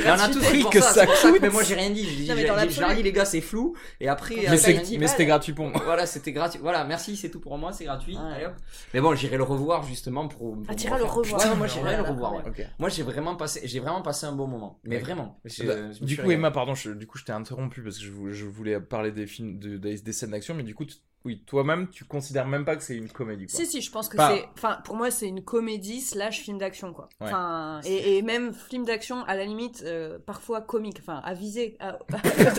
[0.08, 1.40] on a tous pris que ça, pour ça coûte.
[1.42, 2.04] mais moi j'ai rien dit.
[2.04, 2.74] J'ai dit, Non, mais j'ai- dans j'ai- l'absolu.
[2.74, 3.74] j'ai rien dit, les gars, c'est flou.
[4.00, 5.80] Et après, Mais mais c'était gratuit pour moi.
[5.84, 6.60] Voilà, c'était gratuit.
[6.62, 8.16] Voilà, merci, c'est tout pour moi, c'est gratuit.
[8.16, 8.22] Ouais.
[8.34, 8.54] Allez, hop.
[8.94, 10.52] Mais bon, j'irai le revoir justement pour.
[10.54, 11.56] pour Ah, t'iras le revoir.
[11.56, 12.34] Moi j'irai le revoir.
[12.34, 12.42] ouais.
[12.78, 14.80] Moi j'ai vraiment passé, j'ai vraiment passé un bon moment.
[14.84, 15.40] Mais vraiment.
[15.44, 16.30] Je- Bah, je du coup.
[16.30, 19.10] Emma, pardon, je, du coup, je t'ai interrompu parce que je, vou- je voulais parler
[19.10, 20.84] des films, de, des, scènes d'action, mais du coup,
[21.26, 23.58] oui, toi-même, tu considères même pas que c'est une comédie, quoi.
[23.58, 24.48] Si, si, je pense que Pas- c'est.
[24.54, 27.08] Enfin, pour moi, c'est une comédie slash film d'action, quoi.
[27.20, 27.26] Ouais.
[27.26, 30.98] Enfin, et, et même film d'action, à la limite, euh, parfois comique.
[31.00, 31.76] Enfin, avisé.
[31.80, 31.98] à-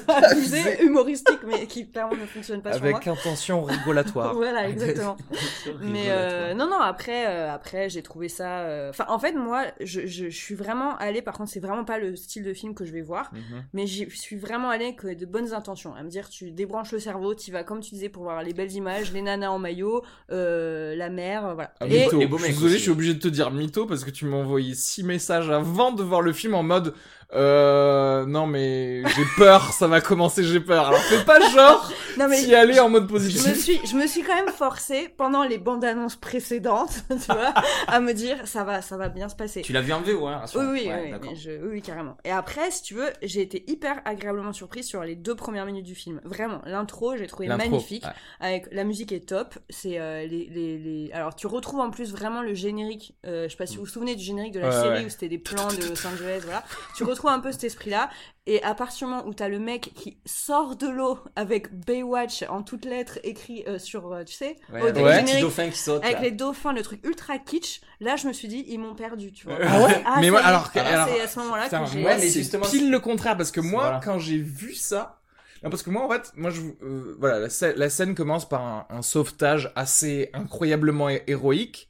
[0.08, 2.92] avisé, humoristique, mais qui clairement ne fonctionne pas sur moi.
[2.96, 4.34] Avec intention rigolatoire.
[4.38, 5.16] Voilà, exactement.
[5.82, 8.90] Mais euh, non, non, après, euh, après j'ai trouvé ça.
[8.90, 11.22] Enfin, en fait, moi, je, je, je suis vraiment allée.
[11.22, 13.32] Par contre, c'est vraiment pas le style de film que je vais voir.
[13.34, 13.64] Mhm.
[13.74, 15.96] Mais j'y suis vraiment allée avec de bonnes intentions.
[15.96, 18.54] À me dire, tu débranches le cerveau, tu vas, comme tu disais, pour voir les
[18.58, 21.72] belles images, les nanas en maillot, euh, la mer, euh, voilà.
[21.80, 22.20] Ah, Et mytho.
[22.20, 22.78] les beaux je suis mecs désolé, aussi.
[22.80, 25.93] je suis obligé de te dire mytho parce que tu m'as envoyé six messages avant
[25.93, 26.93] de voir le film en mode
[27.34, 30.88] euh, non mais j'ai peur, ça va commencer, j'ai peur.
[30.88, 33.62] Alors fais pas genre non, mais d'y aller en mode je me positif.
[33.62, 37.54] suis, je me suis quand même forcée pendant les bandes annonces précédentes, tu vois,
[37.88, 39.62] à me dire, ça va, ça va bien se passer.
[39.62, 42.18] Tu l'as vu en VO, hein Oui, oui, Ouais, oui, je- oui, carrément.
[42.24, 45.86] Et après, si tu veux, j'ai été hyper agréablement surprise sur les deux premières minutes
[45.86, 46.22] du film.
[46.24, 48.06] Vraiment, l'intro, j'ai trouvé magnifique.
[48.06, 48.12] ouais.
[48.40, 49.56] Avec la musique est top.
[49.70, 53.16] C'est euh, les, les, les- alors tu retrouves en plus vraiment le générique.
[53.26, 55.06] euh, je sais pas si vous vous souvenez du générique de la Ouais, série ouais.
[55.06, 56.63] où c'était des plans de Los Angeles, voilà.
[56.96, 58.10] Tu retrouves un peu cet esprit-là.
[58.46, 62.44] Et à partir du moment où t'as le mec qui sort de l'eau avec Baywatch
[62.50, 65.18] en toutes lettres écrit euh, sur, euh, tu sais, Ouais, au avec début le du
[65.20, 66.04] petit générique, dauphin qui saute.
[66.04, 66.22] avec là.
[66.24, 67.82] les dauphins, le truc ultra kitsch.
[68.00, 69.58] Là, je me suis dit, ils m'ont perdu, tu vois.
[69.62, 72.04] Ah ouais Ah, Mais moi, alors Ah, alors- c'est à ce moment-là que j'ai.
[72.06, 74.02] Ouais, justement, pile le contraire parce que moi, Voilà.
[74.04, 75.20] quand j'ai vu ça,
[75.64, 78.48] non, parce que moi, en fait, moi, je, euh, voilà, la, scè- la scène commence
[78.48, 81.90] par un, un sauvetage assez incroyablement hé- héroïque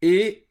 [0.00, 0.46] et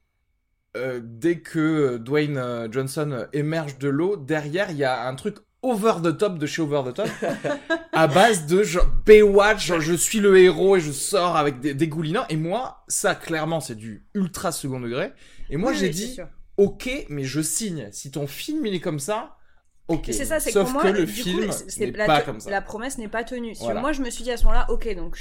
[0.78, 5.16] euh, dès que Dwayne euh, Johnson euh, émerge de l'eau, derrière, il y a un
[5.16, 7.10] truc over the top de chez over the top
[7.92, 11.74] à base de genre Baywatch, genre je suis le héros et je sors avec des
[11.74, 15.12] dégoulinants et moi, ça clairement, c'est du ultra second degré.
[15.50, 16.18] Et moi, Oui, j'ai oui, dit,
[16.58, 17.90] ok, mais je signe.
[17.92, 19.36] Si ton film il est comme ça,
[20.06, 21.50] C'est ça, c'est que Sauf pour moi, que le du film
[21.96, 22.50] la, pas comme ça.
[22.50, 23.54] la promesse n'est pas tenue.
[23.60, 23.82] Voilà.
[23.82, 25.18] Moi, je me suis dit à ce moment-là, ok, donc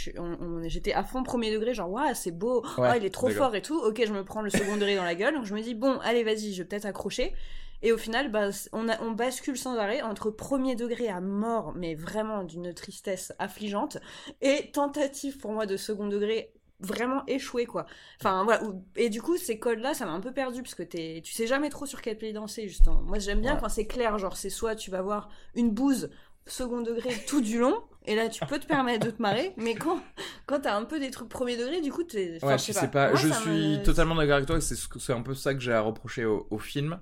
[0.66, 3.54] j'étais à fond premier degré, genre, waouh, c'est beau, Ouais, oh, il est trop fort
[3.54, 3.78] et tout.
[3.78, 5.98] Ok, je me prends le second degré dans la gueule, donc je me dis, bon,
[6.02, 7.34] allez, vas-y, je vais peut-être accrocher.
[7.82, 11.72] Et au final, bah, on, a, on bascule sans arrêt entre premier degré à mort,
[11.74, 13.98] mais vraiment d'une tristesse affligeante,
[14.42, 17.86] et tentative pour moi de second degré vraiment échoué quoi.
[18.20, 18.62] Enfin voilà
[18.96, 21.32] et du coup ces codes là ça m'a un peu perdu parce que t'es tu
[21.32, 23.00] sais jamais trop sur quel pays danser justement.
[23.02, 23.60] Moi j'aime bien Ouais.
[23.60, 26.10] quand c'est clair genre c'est soit tu vas voir une bouse
[26.46, 29.74] second degré tout du long et là tu peux te permettre de te marrer mais
[29.74, 30.00] quand
[30.46, 32.88] quand t'as un peu des trucs premier degré du coup t'es enfin, Ouais, je sais
[32.88, 33.08] pas.
[33.10, 34.56] Moi, je suis me- totalement d'accord avec toi.
[34.56, 36.98] et C'est c'est un peu ça que j'ai à reprocher au, au film.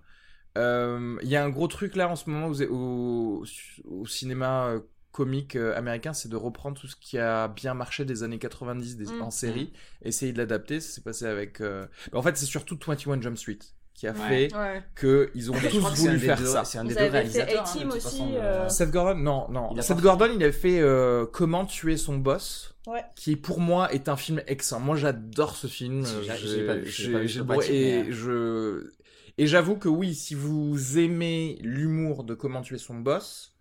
[0.56, 3.44] Euh, Il y a un gros truc là en ce moment au, au,
[3.84, 4.80] au cinéma euh,
[5.18, 8.96] comique euh, américain, c'est de reprendre tout ce qui a bien marché des années 90
[8.96, 9.22] des- Mm.
[9.22, 10.78] en série, essayer de l'adapter.
[10.80, 11.60] Ça s'est passé avec.
[11.60, 13.58] euh, En fait, c'est surtout 21 Jump Street
[13.94, 14.48] qui a Ouais.
[14.48, 14.82] fait Ouais.
[14.94, 16.64] que ils ont je tous voulu faire deux- ça.
[16.64, 17.64] C'est un des deux fait réalisateurs.
[17.68, 19.82] hein, de aussi, façon, euh, Seth Gordon, non, non.
[19.82, 23.02] Seth Gordon, il a fait euh, Comment tuer son boss, Ouais.
[23.16, 24.80] qui pour moi est un film excellent.
[24.80, 26.04] Moi, j'adore ce film.
[27.68, 28.92] Et je
[29.40, 33.54] et j'avoue que oui, si vous aimez l'humour de Comment tuer son boss,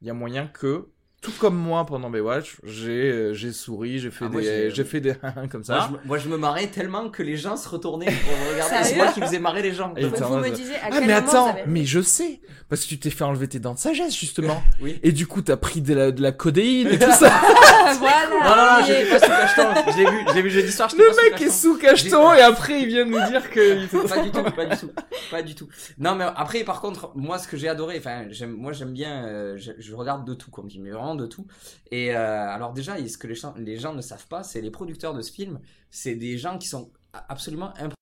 [0.00, 0.88] il y a moyen que
[1.20, 4.84] tout comme moi pendant Baywatch, j'ai euh, j'ai souri, j'ai fait Ah, des j'ai- j'ai
[4.84, 5.14] fait des
[5.50, 5.74] comme ça.
[5.74, 8.52] Moi je, me- moi, je me marrais tellement que les gens se retournaient pour me
[8.52, 8.76] regarder.
[8.88, 9.92] C'est moi qui faisais marrer les gens.
[9.96, 12.82] Et Vous, me disiez à Ah quel mais moment attends, avez- mais je sais parce
[12.84, 14.62] que tu t'es fait enlever tes dents de sagesse justement.
[14.80, 15.00] Oui.
[15.02, 17.32] Et du coup t'as pris de la, de la codéine et tout ça.
[17.32, 18.28] Ah, voilà.
[18.30, 19.90] Non, non, non, j'étais pas sous cacheton.
[19.90, 20.88] Je l'ai vu, je l'ai vu jeudi soir.
[20.96, 23.86] Le pas sous mec est sous cacheton et après il vient de nous dire que
[24.08, 24.90] pas du tout, pas du tout,
[25.32, 25.68] pas du tout.
[25.98, 29.24] Non, mais après, par contre, moi, ce que j'ai adoré, enfin, j'aime, moi, j'aime bien,
[29.26, 30.78] euh, je, je regarde de tout, comme je
[31.14, 31.46] de tout.
[31.90, 34.70] Et euh, alors déjà, ce que les gens, les gens ne savent pas, c'est les
[34.70, 37.94] producteurs de ce film, c'est des gens qui sont absolument imp-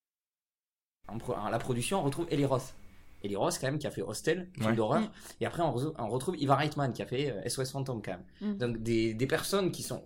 [1.09, 2.75] en la production, on retrouve Eli Roth.
[3.23, 4.75] Eli Roth, quand même, qui a fait Hostel, film Ouais.
[4.77, 5.01] d'horreur.
[5.01, 5.11] Mm.
[5.40, 8.12] Et après, on, re- on retrouve Ivan Reitman, qui a fait euh, SOS Fantôme, quand
[8.12, 8.25] même.
[8.55, 8.59] Mm.
[8.59, 10.03] Donc, des, des personnes qui sont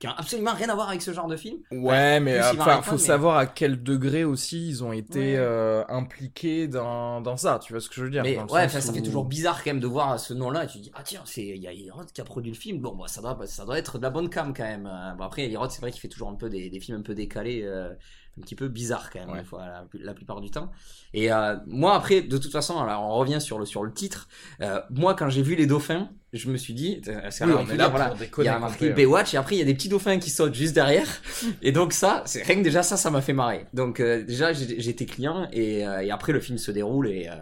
[0.00, 1.58] qui ont absolument rien à voir avec ce genre de film.
[1.70, 5.36] Ouais, mais enfin, faut mais- savoir à quel degré aussi ils ont été Ouais.
[5.38, 7.60] euh, impliqués dans, dans ça.
[7.62, 9.62] Tu vois ce que je veux dire Mais ouais, enfin, ça où- fait toujours bizarre
[9.62, 11.68] quand même de voir ce nom-là et tu te dis ah tiens c'est il y
[11.68, 13.98] a Eli Roth qui a produit le film bon bah, ça doit ça doit être
[13.98, 14.90] de la bonne cam quand même.
[15.18, 17.02] Bon après Eli Roth c'est vrai qu'il fait toujours un peu des, des films un
[17.02, 17.90] peu décalés euh,
[18.38, 19.40] un petit peu bizarres quand même Ouais.
[19.40, 20.70] des fois la, la plupart du temps.
[21.12, 24.28] Et euh, moi après de toute façon alors on revient sur le sur le titre.
[24.62, 27.52] Euh, moi quand j'ai vu les dauphins je me suis dit parce que, Oui,
[27.90, 28.94] voilà, il y a marqué même.
[28.94, 31.08] Baywatch et après il y a des petits dauphins qui sautent juste derrière
[31.62, 34.52] et donc ça c'est rien que déjà ça ça m'a fait marrer donc euh, déjà
[34.52, 37.34] j'ai- j'étais client et, euh, et après le film se déroule et euh,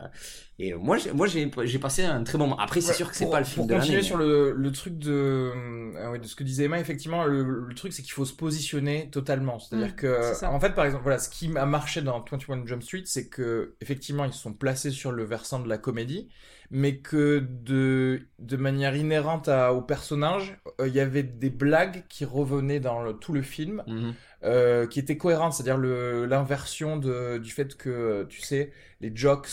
[0.60, 3.10] et moi j'ai moi j'ai j'ai passé un très bon moment après c'est Ouais, sûr
[3.10, 5.10] que c'est pour- pas le film Pour de continuer l'année sur le, le truc de,
[5.12, 8.32] euh, ouais, de ce que disait Emma, effectivement, le, le truc c'est qu'il faut se
[8.34, 9.58] positionner totalement.
[9.58, 10.50] C'est-à-dire Mm, que, c'est ça.
[10.50, 13.76] en fait, par exemple, voilà, ce qui a marché dans 21 Jump Street, c'est que
[13.80, 16.28] effectivement ils se sont placés sur le versant de la comédie,
[16.70, 22.04] mais que de, de manière inhérente à, au personnage, euh, il y avait des blagues
[22.08, 23.82] qui revenaient dans le- tout le film.
[23.86, 24.14] Mhm.
[24.44, 29.10] euh, qui était cohérente, c'est-à-dire le- l'inversion de- du fait que, euh, tu sais, les
[29.12, 29.48] jocks,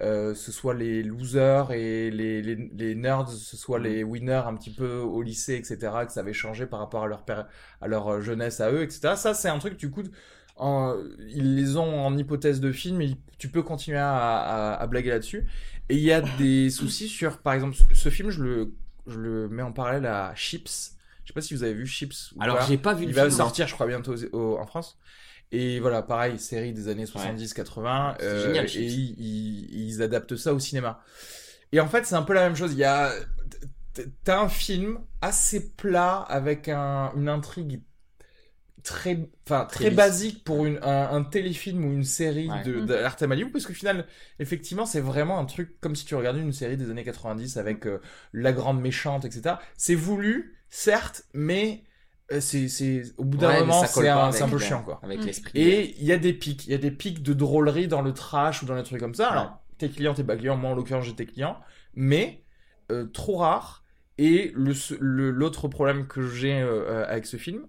[0.00, 3.84] euh, ce soit les losers et les, les, les nerds, ce soit Mhm.
[3.84, 7.06] les winners un petit peu au lycée, etc., que ça avait changé par rapport à
[7.08, 7.24] leur,
[7.80, 9.14] à leur euh, jeunesse à eux, etc.
[9.16, 10.02] Ça, c'est un truc, du coup,
[10.56, 10.96] en-
[11.28, 15.10] ils les ont en hypothèse de film, et tu peux continuer à, à, à blaguer
[15.10, 15.46] là-dessus.
[15.88, 18.72] Et il y a des soucis sur, par exemple, ce, film, je le,
[19.06, 20.94] je le mets en parallèle à Chips.
[21.24, 23.14] Je sais pas si vous avez vu Chips ou alors j'ai pas vu Il le
[23.14, 24.98] va film sortir, je crois, bientôt aux- en France.
[25.50, 28.16] Et voilà, pareil, série des années 70-80.
[28.18, 31.02] C'est euh, génial, et ils, adaptent ça au cinéma.
[31.72, 32.72] Et en fait, c'est un peu la même chose.
[32.72, 33.12] Il y a,
[34.24, 37.80] t'as un film assez plat avec un, une intrigue
[38.82, 42.62] très, enfin très, basique pour une, un, un téléfilm ou une série Ouais.
[42.62, 44.06] de Malibu, parce qu'au final,
[44.38, 47.86] effectivement, c'est vraiment un truc comme si tu regardais une série des années 90 avec
[47.86, 48.00] euh,
[48.32, 49.56] la grande méchante, etc.
[49.76, 51.82] C'est voulu, certes, mais
[52.40, 55.02] c'est, c'est, au bout d'un Ouais, moment, c'est un, un peu chiant, quoi.
[55.02, 55.24] avec Mm.
[55.24, 58.02] l'esprit Et il y a des pics, il y a des pics de drôlerie dans
[58.02, 59.30] le trash ou dans les trucs comme ça.
[59.30, 59.32] Ouais.
[59.32, 61.58] Alors, t'es client, t'es pas client, moi en l'occurrence j'étais client,
[61.94, 62.44] mais
[62.92, 63.84] euh, trop rare.
[64.18, 64.72] Et le
[65.30, 67.66] l'autre problème que j'ai euh, euh, avec ce film,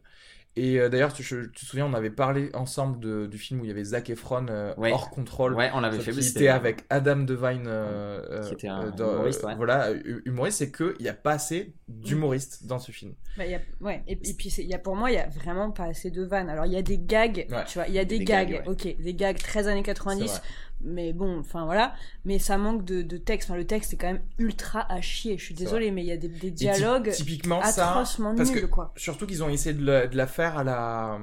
[0.59, 3.61] et euh, d'ailleurs tu, je- tu te souviens, on avait parlé ensemble de- du film
[3.61, 4.91] où il y avait Zac Efron euh, Ouais.
[4.91, 5.53] hors contrôle.
[5.55, 8.91] ouais on l'avait fait mais était avec Adam Devine, euh, euh, Qui était un euh,
[9.13, 9.55] humoriste, ouais.
[9.55, 13.13] voilà, hu- humoriste, c'est qu'il n'y a pas assez d'humoristes dans ce film.
[13.37, 15.27] Bah, il y a, ouais, et, et puis y a, pour moi, il y a
[15.27, 16.49] vraiment pas assez de vannes.
[16.49, 17.63] Alors il y a des gags, Ouais.
[17.67, 18.71] tu vois, il y a des, Des gags, gags, ouais.
[18.71, 20.39] ok, des gags 13 années C'est 90, vrai.
[20.81, 21.93] Mais bon, enfin voilà,
[22.25, 23.49] mais ça manque de, de texte.
[23.49, 25.37] Enfin, le texte est quand même ultra à chier.
[25.37, 28.65] Je suis désolée, mais il y a des, dialogues typiquement ça, atrocement parce nuls, que
[28.65, 28.93] quoi.
[28.95, 31.19] surtout qu'ils ont essayé de la, de la faire à la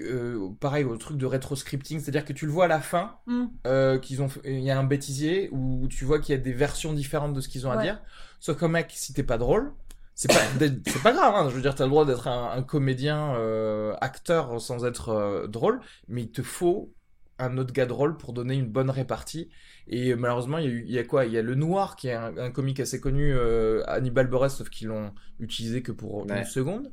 [0.00, 2.80] euh, pareil au truc de rétroscripting c'est à dire que tu le vois à la
[2.80, 3.44] fin Mm.
[3.68, 6.52] euh, qu'ils ont il y a un bêtisier où tu vois qu'il y a des
[6.52, 8.00] versions différentes de ce qu'ils ont à dire
[8.40, 9.72] sauf qu'un mec si t'es pas drôle
[10.16, 10.40] c'est pas
[10.86, 13.94] c'est pas grave hein, je veux dire t'as le droit d'être un, un comédien euh,
[14.00, 16.92] acteur sans être euh, drôle mais il te faut
[17.38, 19.48] un autre gars drôle pour donner une bonne répartie.
[19.88, 21.26] Et malheureusement il y a, eu- il y a quoi?
[21.26, 24.56] Il y a le noir qui est un, un comique assez connu euh, Hannibal Buress
[24.56, 26.38] sauf qu'ils l'ont utilisé que pour Ouais.
[26.38, 26.92] une seconde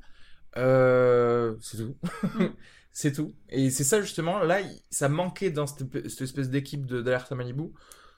[0.57, 1.95] euh, c'est tout.
[2.23, 2.45] Mm.
[2.91, 3.33] c'est tout.
[3.49, 7.69] Et c'est ça justement là ça manquait dans cette, espèce d'équipe de d'Alerte à Malibu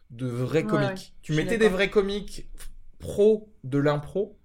[0.09, 0.89] de vrais Ouais, comiques.
[0.89, 2.49] Ouais, tu mettais des vrais comiques
[2.99, 4.37] pro de l'impro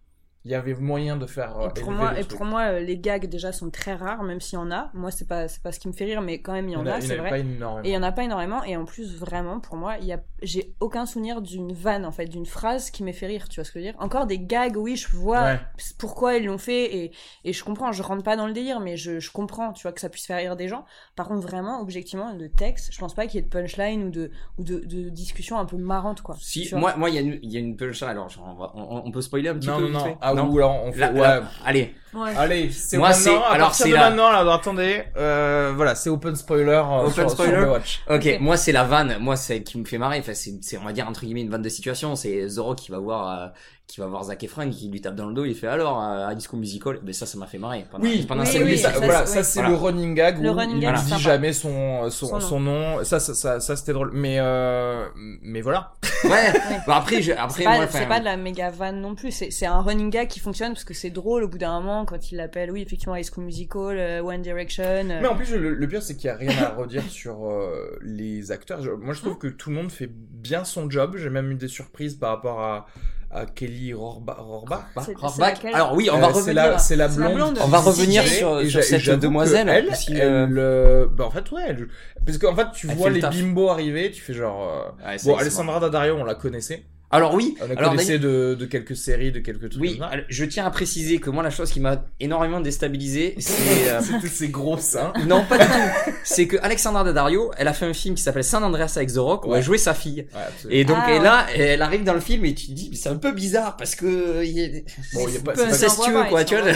[0.44, 2.80] il y avait moyen de faire euh, Et pour moi, le et pour moi, euh,
[2.80, 4.90] les gags déjà sont très rares, même s'il y en a.
[4.94, 6.76] Moi, c'est pas, c'est pas ce qui me fait rire, mais quand même il y
[6.76, 7.30] en a, c'est vrai.
[7.30, 8.62] pas énormément Et il y en a pas énormément.
[8.64, 12.12] Et en plus, vraiment, pour moi, il y a, j'ai aucun souvenir d'une vanne, en
[12.12, 13.48] fait, d'une phrase qui m'ait fait rire.
[13.48, 14.00] Tu vois ce que je veux dire?
[14.00, 15.60] Encore des gags, oui, je vois Ouais.
[15.98, 17.12] pourquoi ils l'ont fait et,
[17.44, 17.90] et je comprends.
[17.92, 20.26] Je rentre pas dans le délire, mais je, je comprends, tu vois, que ça puisse
[20.26, 20.84] faire rire des gens.
[21.16, 24.10] Par contre, vraiment, objectivement, de texte, je pense pas qu'il y ait de punchline ou
[24.10, 26.36] de, ou de, de discussion un peu marrante, quoi.
[26.40, 28.54] si moi moi il y a une il y a une punchline alors genre, on,
[28.54, 30.16] va- on, on peut spoiler un petit non peu non vite non fait?
[30.30, 30.48] Ah, Non.
[30.50, 31.20] ou alors on fait, Là- ouais.
[31.20, 32.34] là, allez, Ouais.
[32.38, 33.22] Allez, c'est Moi, maintenant.
[33.22, 36.70] c'est- à alors, c'est la- maintenant, là, alors, attendez, euh, voilà, c'est open spoiler.
[36.70, 38.00] euh, Open sur, spoiler sur Baywatch.
[38.08, 38.36] Ok, Ok.
[38.40, 40.18] moi c'est la vanne, moi c'est qui me fait marrer.
[40.18, 42.16] Enfin, c'est, c'est, on va dire entre guillemets une vanne de situation.
[42.16, 43.46] C'est Zoro qui va voir, euh,
[43.88, 45.44] qui va voir Zac Efron, qui lui tape dans le dos.
[45.46, 47.00] Il fait alors euh, High School Musical.
[47.04, 47.86] Mais ça, ça m'a fait marrer.
[47.90, 49.74] Pendant, Oui, pendant oui, cinq oui, ça, ça, voilà, c'est- ça c'est Voilà.
[49.74, 53.02] le running gag Le où running il gag, dit jamais son son, Son son nom.
[53.02, 54.10] Ça, ça, ça, ça, c'était drôle.
[54.12, 55.06] Mais euh,
[55.42, 55.94] mais voilà.
[56.24, 56.52] Ouais.
[56.86, 59.50] Bon, après, je, après C'est pas, enfin, pas de la méga vanne non plus, c'est
[59.52, 62.32] c'est un running gag qui fonctionne parce que c'est drôle au bout d'un moment quand
[62.32, 64.82] il l'appelle, oui, effectivement, High School Musical, euh, One Direction.
[64.84, 67.46] euh, Mais en plus, le, le pire, c'est qu'il n'y a rien à redire sur
[67.48, 68.82] euh, les acteurs.
[68.82, 71.14] Je- moi, je trouve que tout le monde fait bien son job.
[71.16, 72.86] J'ai même eu des surprises par rapport à,
[73.30, 74.84] à Kelly Rorba- Rohrbach.
[74.96, 75.38] C'est- c'est Rohrbach.
[75.50, 76.54] laquelle Alors oui, on Euh, va c'est revenir.
[76.54, 77.54] la, c'est la C'est la blonde.
[77.54, 77.58] blonde.
[77.62, 80.20] On va revenir sur- cette demoiselle, Elle, si, elle,
[80.58, 81.88] euh, euh, bah en fait ouais, elle-
[82.24, 84.62] parce qu'en fait tu Elle vois le les bimbos arriver, tu fais genre.
[85.02, 86.84] euh, Ouais, Bon, Alessandra Daddario, on la connaissait.
[87.10, 89.80] Alors oui, On la alors connaissait de, de quelques séries, de quelques trucs.
[89.82, 90.12] Oui, comme ça.
[90.12, 94.00] alors, je tiens à préciser que moi la chose qui m'a énormément déstabilisé, c'est euh,
[94.02, 95.12] C'est tous ces gros seins.
[95.26, 98.44] non pas du tout, c'est que Alexandra Daddario, elle a fait un film qui s'appelle
[98.44, 99.58] San Andreas avec The Rock où Ouais.
[99.58, 100.26] elle jouait sa fille.
[100.34, 100.70] Ouais.
[100.70, 101.24] Et donc Ah, et ouais.
[101.24, 103.76] là, elle arrive dans le film et tu te dis mais c'est un peu bizarre
[103.78, 104.68] parce que il y a
[105.14, 106.72] Bon, il y a pas, peu incestueux quoi, tu il vois.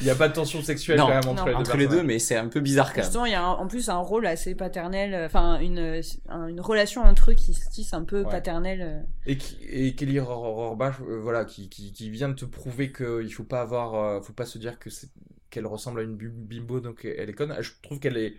[0.00, 1.46] il y a pas de tension sexuelle Non, quand même entre non.
[1.46, 1.58] les deux.
[1.58, 3.04] Entre les deux, mais c'est un peu bizarre quand même.
[3.06, 6.46] Justement, il y a un- en plus un rôle assez paternel, euh, enfin une, un-
[6.46, 8.30] une relation entre eux qui se tisse un peu Ouais.
[8.30, 8.80] paternelle.
[8.82, 9.00] euh.
[9.26, 13.32] Et, qui, et Kelly Rohrbach, euh, voilà, qui, qui, qui vient de te prouver qu'il
[13.32, 14.90] faut pas avoir, euh, faut pas se dire que
[15.50, 17.56] qu'elle ressemble à une bimbo, donc elle est conne.
[17.60, 18.34] Je trouve qu'elle est,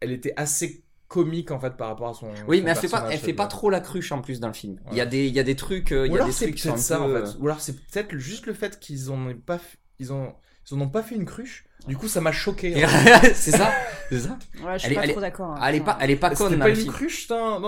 [0.00, 2.30] elle était assez comique en fait par rapport à son.
[2.48, 4.40] Oui, son mais elle fait pas, elle fait pas cette- trop la cruche en plus
[4.40, 4.80] dans le film.
[4.90, 6.28] Il y a des, il y a des trucs, euh, il Ou y a alors
[6.28, 7.38] des c'est trucs qui sont peut-être un ça peu, en euh, fait.
[7.38, 9.60] Ou alors c'est peut-être juste le fait qu'ils aient pas,
[9.98, 10.34] ils ont,
[10.70, 11.64] ils en ont pas fait une cruche.
[11.86, 12.84] Du coup, ça m'a choqué.
[13.34, 13.70] c'est ça,
[14.10, 14.38] c'est ça.
[14.64, 15.50] Ouais, je suis Elle est- pas elle est- trop d'accord.
[15.52, 15.60] hein.
[15.68, 17.28] Elle est pas, elle est pas conne C'était dans pas une cruche ce.
[17.28, 17.60] dans-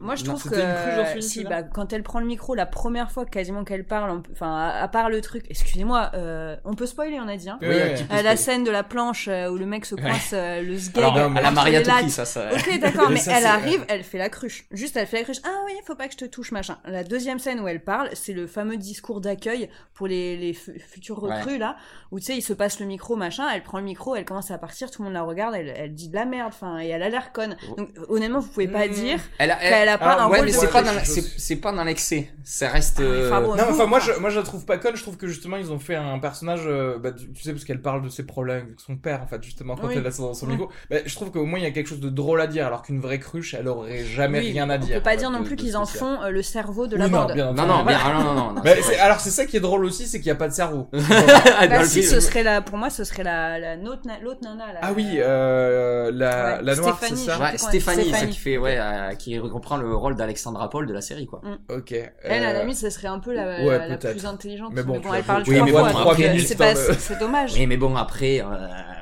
[0.00, 1.92] Moi, je non, trouve c'était une cruche dans ce que film, si, celui-là bah, quand
[1.92, 4.88] elle prend le micro, la première fois quasiment qu'elle parle, on peut- enfin, à, à
[4.88, 7.50] part le truc, excusez-moi, euh, on peut spoiler, on a dit.
[7.50, 7.58] Hein.
[7.60, 7.94] Oui, Oui, oui, un oui.
[7.94, 10.62] petit peu Euh, la scène de la planche euh, où le mec se coince euh,
[10.62, 10.98] le sgeg.
[10.98, 12.08] Alors, non, mais- à la entre Maria les lattes.
[12.10, 12.48] ça, ça.
[12.54, 14.64] Ok, d'accord, Mais ça, elle c'est- arrive, elle fait la cruche.
[14.70, 15.40] Juste, elle fait la cruche.
[15.44, 16.78] Ah oui, faut pas que je te touche, machin.
[16.86, 20.78] La deuxième scène où elle parle, c'est le fameux discours d'accueil pour les, les fu-
[20.78, 21.34] futurs Ouais.
[21.36, 21.76] recrues, là,
[22.12, 24.50] où tu sais, il se passe le micro, machin, elle prend le micro, elle commence
[24.50, 26.88] à partir, tout le monde la regarde, elle, elle dit de la merde, enfin, et
[26.88, 27.56] elle a l'air conne.
[27.76, 28.90] Donc, honnêtement, vous pouvez pas Mmh.
[28.90, 30.92] dire Elle a, qu'elle a pas Ah, un ouais, rôle mais de c'est pas dans,
[30.92, 32.30] la- je- c'est, c'est pas dans l'excès.
[32.44, 33.00] Ça reste.
[33.00, 35.16] euh, enfin, bon, Non, enfin moi je, moi je la trouve pas conne, je trouve
[35.16, 38.02] que justement ils ont fait un personnage, euh, bah, tu tu sais parce qu'elle parle
[38.02, 39.94] de ses problèmes avec son père en fait justement quand Oui.
[39.96, 40.52] elle a son, son Ouais.
[40.52, 40.70] micro.
[40.90, 42.82] Bah, je trouve qu'au moins il y a quelque chose de drôle à dire alors
[42.82, 44.96] qu'une vraie cruche elle aurait jamais Oui, rien à on dire.
[44.96, 47.32] peut pas dire non plus qu'ils en font euh, le cerveau de la bande.
[47.34, 48.62] bien Non, non, non, non,
[49.00, 50.88] alors c'est ça qui est drôle aussi, c'est qu'il n'y a pas de cerveau.
[50.92, 54.40] Dans Bah si, ce serait la, pour moi, ce serait la, la l'autre, na- l'autre
[54.42, 54.80] nana là.
[54.82, 57.38] ah oui, euh, la, Ouais, la noire, c'est ça.
[57.38, 58.32] Ouais, Stéphanie, ça Stéphanie.
[58.32, 61.40] qui fait, ouais, euh, qui reprend le rôle d'Alexandra Paul de la série, quoi.
[61.70, 61.92] Ok.
[61.92, 64.72] Elle, à la euh, limite, ce serait un peu la, ouais, la, plus intelligente.
[64.74, 66.64] Mais bon, elle parle Oui, trois mais fois, bon, donc, trois euh, minutes c'est dans
[66.64, 67.54] pas, le- c'est dommage.
[67.58, 68.44] Mais, mais bon, après, euh,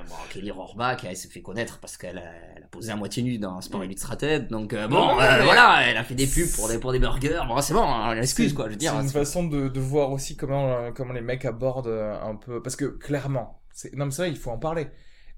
[0.09, 2.22] bon, Kelly Rohrbach, elle s'est fait connaître parce qu'elle a,
[2.56, 4.50] elle a posé à moitié nue dans Sport Illustrated, tête.
[4.50, 7.40] Donc, euh, bon, euh, voilà, elle a fait des pubs pour des, pour des burgers.
[7.48, 8.92] Bon, c'est bon, hein, l'excuse, quoi, je veux dire.
[8.92, 12.14] C'est une c'est- façon de, de voir aussi comment, euh, comment les mecs abordent euh,
[12.22, 12.62] un peu.
[12.62, 13.61] Parce que clairement.
[13.94, 14.88] Non mais c'est vrai, il faut en parler.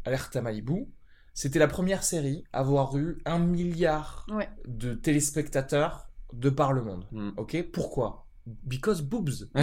[0.04, 0.86] Alerte à Malibu,
[1.34, 4.48] c'était la première série à avoir eu un milliard Ouais.
[4.66, 7.06] de téléspectateurs de par le monde.
[7.12, 7.30] Mm.
[7.36, 8.26] Ok Pourquoi?
[8.64, 9.48] Because boobs.
[9.54, 9.62] Mais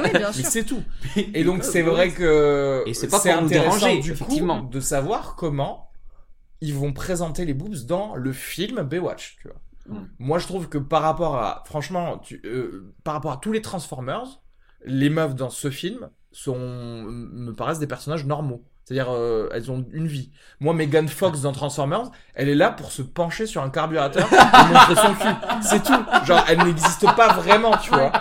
[0.00, 0.46] oui, bien Mais sûr.
[0.46, 0.82] c'est tout.
[1.34, 4.62] Et donc c'est vrai que Et c'est pas c'est pour nous intéressant déranger, du effectivement.
[4.62, 5.90] coup de savoir comment
[6.60, 9.60] ils vont présenter les boobs dans le film Baywatch, tu vois.
[10.00, 10.08] Mm.
[10.20, 13.62] Moi je trouve que par rapport à franchement tu, euh, par rapport à tous les
[13.62, 14.40] Transformers,
[14.84, 18.64] les meufs dans ce film sont me paraissent des personnages normaux.
[18.84, 20.30] C'est-à-dire euh, elles ont une vie.
[20.58, 24.36] Moi Megan Fox dans Transformers, elle est là pour se pencher sur un carburateur et
[24.72, 25.34] montrer son cul.
[25.62, 26.04] C'est tout.
[26.26, 28.12] Genre elle n'existe pas vraiment, tu vois.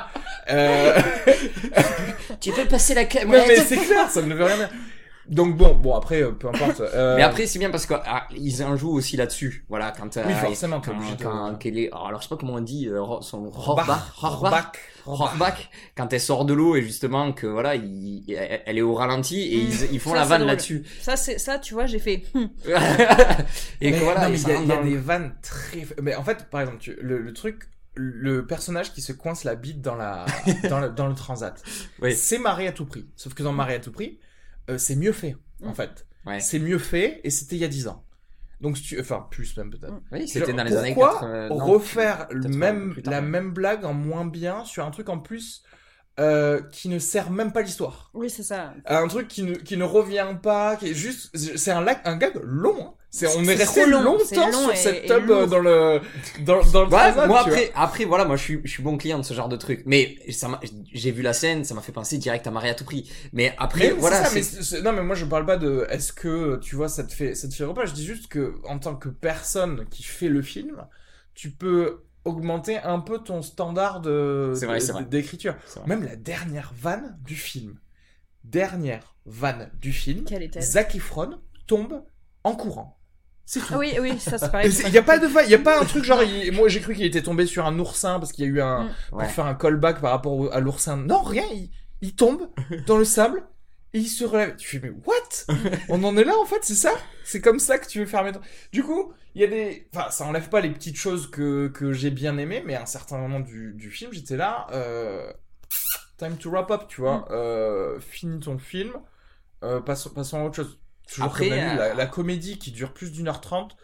[0.51, 0.99] Euh...
[2.39, 3.43] Tu peux passer la Non, caméra.
[3.47, 4.69] mais c'est clair, ça ne veut rien dire.
[5.29, 6.79] Donc bon, bon après, euh, peu importe.
[6.81, 9.65] euh, Mais après, c'est bien parce qu'ils en jouent aussi là-dessus.
[9.69, 10.17] Voilà, quand.
[10.17, 12.55] euh, Oui, forcément, t'es Quand, obligé de- quand Kelly- alors, alors, je sais pas comment
[12.55, 14.71] on dit, euh, son Rohrbach, Rohrbach,
[15.05, 18.93] Rohrbach, quand elle sort de l'eau et justement que voilà, il- elle elle est au
[18.95, 19.67] ralenti et Mm.
[19.69, 20.83] ils, ils font Ça, la vanne là-dessus.
[21.01, 22.23] Ça, c'est, ça, tu vois, j'ai fait.
[22.33, 22.45] hmm.
[23.81, 25.85] et Mais voilà, non, mais il y a, y a des vannes très.
[26.01, 27.63] Mais en fait, par exemple, tu- le, le truc,
[27.95, 30.25] le personnage qui se coince la bite dans la
[30.69, 31.61] dans le, dans le transat,
[32.01, 32.13] Oui.
[32.15, 33.05] c'est marré à tout prix.
[33.15, 34.19] Sauf que dans Marée à tout prix,
[34.69, 35.75] euh, c'est mieux fait en Mm.
[35.75, 36.07] fait.
[36.25, 36.39] Ouais.
[36.39, 38.05] C'est mieux fait et c'était il y a 10 ans.
[38.61, 39.93] Donc si tu, enfin plus même peut-être.
[39.93, 40.01] Mm.
[40.11, 41.49] Oui, c'était dans les années pourquoi 80.
[41.49, 43.25] non, refaire le peut-être même plus tard, la ouais.
[43.27, 45.63] même blague en moins bien sur un truc en plus
[46.19, 48.11] euh, qui ne sert même pas l'histoire?
[48.13, 48.73] Oui, c'est ça.
[48.85, 51.35] Un truc qui ne, qui ne revient pas, qui est juste.
[51.35, 52.87] C'est un, un gag long.
[52.87, 52.93] Hein.
[53.11, 55.57] C'est, on C'est est resté long, longtemps long sur et- cette et tub euh, dans
[55.59, 55.99] le
[56.41, 57.39] dans, dans le Ouais, moi vois.
[57.41, 59.81] après, après voilà, moi je suis, je suis bon client de ce genre de truc.
[59.87, 60.59] Mais ça
[60.93, 63.09] j'ai vu la scène, ça m'a fait penser direct à Marie à tout prix.
[63.33, 66.57] Mais après, Mais voilà, c'est ça, non mais moi je parle pas de est-ce que
[66.61, 67.85] tu vois ça te fait ça te fait repas?
[67.85, 70.85] Je dis juste que en tant que personne qui fait le film
[71.33, 75.05] tu peux augmenter un peu ton standard de C'est vrai, de- c'est vrai.
[75.05, 75.55] d'écriture
[75.87, 77.79] même la dernière vanne du film
[78.43, 80.25] dernière vanne du film
[80.59, 82.03] Zac Efron tombe
[82.43, 82.98] en courant
[83.51, 84.71] c'est tout Ah oui, oui, ça c'est pareil.
[84.85, 86.81] il y a pas de il y a pas un truc genre il- moi j'ai
[86.81, 88.89] cru qu'il était tombé sur un oursin parce qu'il y a eu un Mm.
[89.09, 89.27] pour Ouais.
[89.27, 90.97] faire un callback par rapport au- à l'oursin.
[90.97, 91.71] Non rien il,
[92.01, 92.49] il tombe
[92.85, 93.41] dans le sable
[93.93, 94.55] et il se relève.
[94.55, 95.47] Tu fais mais what?
[95.89, 96.91] On en est là en fait c'est ça?
[97.23, 98.39] C'est comme ça que tu veux faire mettre.
[98.71, 101.91] Du coup il y a des enfin ça enlève pas les petites choses que que
[101.91, 105.31] j'ai bien aimées mais à un certain moment du, du film j'étais là euh,
[106.17, 107.25] time to wrap up tu vois.
[107.31, 108.91] Euh, finis ton film
[109.63, 110.79] euh, passons, passons à autre chose
[111.09, 113.75] Toujours Après, euh, la, la comédie qui dure plus d'une heure trente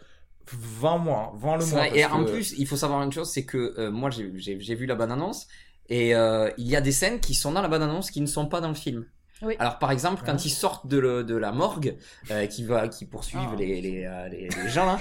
[0.52, 3.44] vends-moi hein, vends-le C'est moi vrai, Et en plus, il faut savoir une chose, c'est
[3.44, 5.48] que euh, moi j'ai- vu la bande-annonce
[5.88, 8.46] et euh, il y a des scènes qui sont dans la bande-annonce qui ne sont
[8.46, 9.06] pas dans le film.
[9.42, 9.54] Oui.
[9.58, 10.38] Alors par exemple, quand Ouais.
[10.46, 11.96] ils sortent de, le- de la morgue,
[12.30, 13.56] euh, qui va, qui poursuivent Ah.
[13.58, 14.98] les, les, euh, les, les gens là,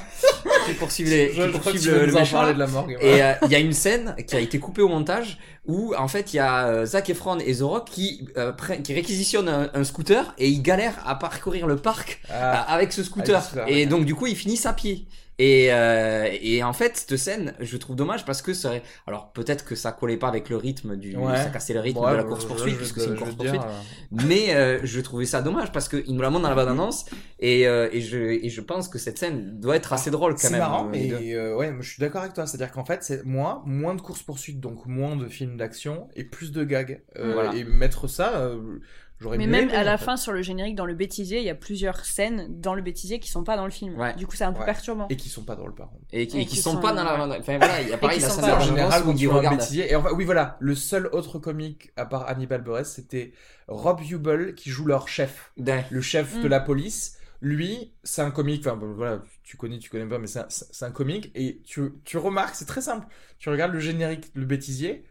[0.66, 2.52] qui poursuivent les, je, qui poursuivent le, le méchant, là.
[2.54, 4.90] de la morgue Et euh, il y a une scène qui a été coupée au
[4.90, 8.52] montage où en fait il y a euh, Zac Efron et The Rock qui, euh,
[8.52, 12.34] prennent- qui réquisitionnent un, un scooter et ils galèrent à parcourir le parc Ah.
[12.34, 13.36] euh, avec ce scooter.
[13.38, 13.86] Avec scooter, et ouais.
[13.86, 15.08] donc du coup ils finissent à pied.
[15.38, 18.72] Et, euh, et en fait cette scène je trouve dommage parce que ça
[19.06, 21.36] alors peut-être que ça collait pas avec le rythme du Ouais.
[21.36, 23.62] ça cassait le rythme Ouais, de la course poursuite puisque c'est une course dire, poursuite
[23.62, 26.70] euh, mais euh, je trouvais ça dommage parce qu'il nous la montre dans la bande
[26.70, 27.06] annonce
[27.40, 30.40] et, euh, et je et je pense que cette scène doit être assez drôle quand
[30.40, 32.48] C'est même marrant, euh, mais euh, ouais, je suis d'accord avec toi.
[32.48, 36.24] C'est-à-dire qu'en fait, c'est moi, moins de courses poursuites, donc moins de films d'action et
[36.24, 37.02] plus de gags.
[37.20, 37.54] Voilà.
[37.56, 38.80] Et mettre ça, euh,
[39.20, 40.06] j'aurais Mais même aimé, à en la fait.
[40.06, 43.20] fin, sur le générique, dans le bêtisier, il y a plusieurs scènes dans le bêtisier
[43.20, 43.98] qui sont pas dans le film.
[44.00, 44.16] Ouais.
[44.16, 44.66] Du coup, c'est un peu Ouais.
[44.66, 45.08] perturbant.
[45.10, 46.04] et qui sont pas drôles par contre.
[46.12, 47.94] et qui, et et qui qui sont, sont, pas dans la enfin voilà il y
[47.94, 50.26] a pareil la scène pas- de en général, où un regardent bêtisier, et enfin, oui,
[50.26, 53.34] voilà, le seul autre comique à part Hannibal Buress, c'était
[53.68, 55.86] Rob Hubel qui joue leur chef, Ouais.
[55.90, 56.52] le chef de Mm.
[56.52, 57.18] la police.
[57.42, 60.86] Lui, c'est un comique, enfin voilà, tu connais, tu connais pas, mais c'est un, c'est
[60.86, 63.06] un comique, et tu, tu remarques, c'est très simple.
[63.40, 65.04] Tu regardes le générique, le bêtisier,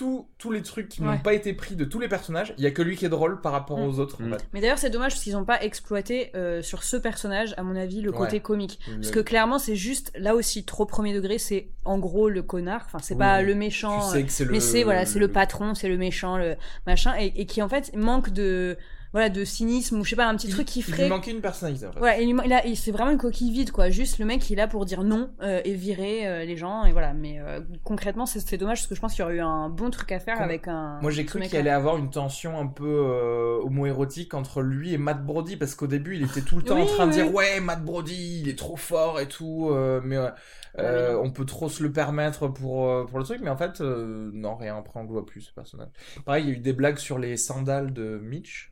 [0.00, 2.66] tous tous les trucs qui n'ont pas été pris de tous les personnages, il y
[2.66, 3.82] a que lui qui est drôle par rapport Mm.
[3.88, 4.16] aux autres.
[4.22, 4.32] en Mm.
[4.32, 4.46] fait.
[4.54, 7.76] Mais d'ailleurs, c'est dommage parce qu'ils n'ont pas exploité euh, sur ce personnage, à mon
[7.76, 8.40] avis, le côté Ouais.
[8.40, 8.80] comique.
[8.94, 12.82] Parce que clairement, c'est juste, là aussi, trop premier degré, c'est en gros le connard.
[12.86, 13.18] Enfin, c'est Oui.
[13.18, 14.00] pas le tu méchant.
[14.00, 14.52] sais que c'est le.
[14.52, 17.68] Mais c'est voilà, c'est le patron, c'est le méchant, le machin, et, et qui en
[17.68, 18.78] fait manque de
[19.12, 21.08] voilà de cynisme ou je sais pas un petit il, truc qui il lui ferait.
[21.08, 22.00] manquait une personnalité en fait.
[22.00, 23.90] Ouais, et il, il il- c'est vraiment une coquille vide quoi.
[23.90, 26.84] Juste le mec il est là pour dire non euh, et virer euh, les gens
[26.84, 27.12] et voilà.
[27.12, 29.90] Mais euh, concrètement c'est dommage parce que je pense qu'il y aurait eu un bon
[29.90, 30.98] truc à faire Comme- avec un.
[31.02, 34.98] Moi j'ai cru qu'il allait avoir une tension un peu euh, homo-érotique entre lui et
[34.98, 37.32] Matt Brody parce qu'au début il était tout le temps en Oui, train de dire
[37.34, 40.28] ouais Matt Brody il est trop fort et tout euh, mais euh,
[40.78, 43.80] euh, on peut trop se le permettre pour euh, pour le truc mais en fait
[43.80, 45.88] euh, non rien après on le voit plus ce personnage.
[46.24, 48.69] Pareil il y a eu des blagues sur les sandales de Mitch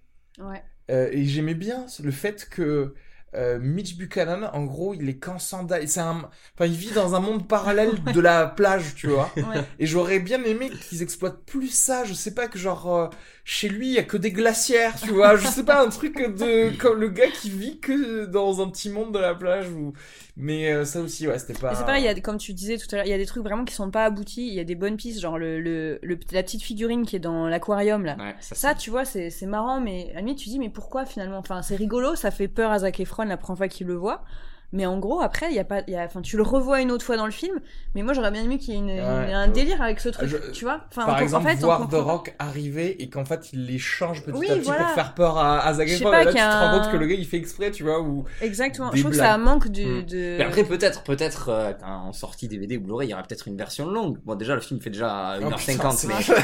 [0.90, 2.94] Euh, et j'aimais bien le fait que
[3.34, 5.86] euh, Mitch Buchanan, en gros, il est qu'en sandales.
[5.88, 6.16] C'est un,
[6.54, 9.30] enfin, il vit dans un monde parallèle de la plage, tu vois.
[9.36, 9.64] Ouais.
[9.78, 12.04] Et j'aurais bien aimé qu'ils exploitent plus ça.
[12.04, 13.08] Je sais pas que genre euh,
[13.44, 15.36] chez lui il y a que des glacières, tu vois.
[15.36, 18.90] Je sais pas un truc de comme le gars qui vit que dans un petit
[18.90, 19.92] monde de la plage ou.
[20.40, 21.74] Mais euh, ça aussi, ouais, c'était pas.
[21.74, 23.26] C'est pareil, il y a, comme tu disais tout à l'heure, il y a des
[23.26, 24.46] trucs vraiment qui sont pas aboutis.
[24.46, 27.18] Il y a des bonnes pistes, genre le, le, le- la petite figurine qui est
[27.18, 28.16] dans l'aquarium là.
[28.18, 30.68] Ouais, ça, Ça, tu vois, c'est c'est marrant, mais à la limite, tu dis, mais
[30.68, 31.38] pourquoi finalement?
[31.38, 34.24] Enfin, c'est rigolo, ça fait peur à Zac Efron la première fois qu'il le voit.
[34.72, 36.82] Mais en gros, après, il y a pas, il y a, enfin, tu le revois
[36.82, 37.58] une autre fois dans le film.
[37.94, 38.98] Mais moi, j'aurais bien aimé qu'il y ait une- une-
[39.34, 40.80] un délire avec ce truc, je- tu vois.
[40.90, 44.22] Enfin, Par exemple, en fait, voir The Rock arriver et qu'en fait il les change
[44.24, 44.84] petit Oui, à petit voilà.
[44.84, 46.96] pour faire peur à, à Et là, tu y te a rends un- compte que
[46.98, 48.00] le gars il fait exprès, tu vois.
[48.02, 48.90] Ou Exactement.
[48.92, 49.30] Je trouve que blagues.
[49.30, 50.02] ça manque du, Mm.
[50.04, 50.36] de.
[50.38, 53.56] Mais après, peut-être, peut-être, euh, en sortie DVD ou Blu-ray, il y aura peut-être une
[53.56, 54.18] version longue.
[54.26, 56.34] Bon, déjà, le film fait déjà Oh, 1h50, putain,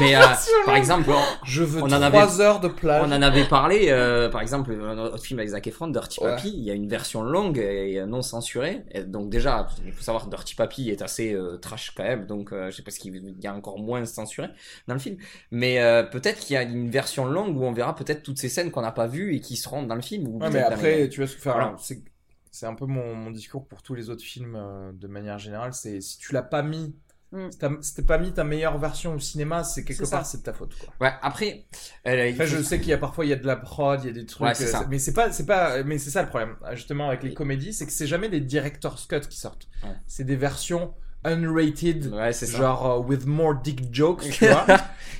[0.00, 0.20] mais, euh,
[0.64, 3.02] par exemple, on, Je veux On en 3 avait- heures de plage.
[3.06, 6.20] on en avait parlé, euh, par exemple, un autre film avec Zac Efron, Dirty.
[6.20, 8.84] Papi, il y a une version longue et non censurée.
[8.90, 12.26] Et donc déjà, il faut savoir que Dirty Papi est assez euh, trash quand même,
[12.26, 14.48] donc euh, je sais pas ce qu'il y a encore moins censuré
[14.88, 15.16] dans le film.
[15.50, 18.48] Mais euh, peut-être qu'il y a une version longue où on verra peut-être toutes ces
[18.48, 20.26] scènes qu'on n'a pas vues et qui seront dans le film.
[20.28, 21.76] Ou Ouais, mais après, les- tu que- enfin, Voilà.
[21.78, 22.02] c'est
[22.50, 24.56] c'est un peu mon, mon discours pour tous les autres films
[24.94, 25.74] de manière générale.
[25.74, 26.94] C'est si tu l'as pas mis,
[27.34, 27.50] Mm.
[27.82, 30.52] si t'as pas mis ta meilleure version au cinéma, c'est quelque part c'est de ta
[30.52, 30.74] faute.
[30.78, 30.94] Quoi.
[31.00, 31.66] Ouais, après,
[32.06, 34.00] euh, Après, faut- je sais qu'il y a parfois il y a de la prod,
[34.02, 34.86] il y a des trucs, Ouais, euh, ça.
[34.88, 37.86] mais c'est pas c'est pas mais c'est ça le problème justement avec les comédies, c'est
[37.86, 39.68] que c'est jamais des director's cut qui sortent.
[39.82, 39.90] Ouais.
[40.06, 40.94] C'est des versions
[41.26, 42.58] unrated, Ouais, c'est ça.
[42.58, 44.66] genre euh, with more dick jokes, tu vois,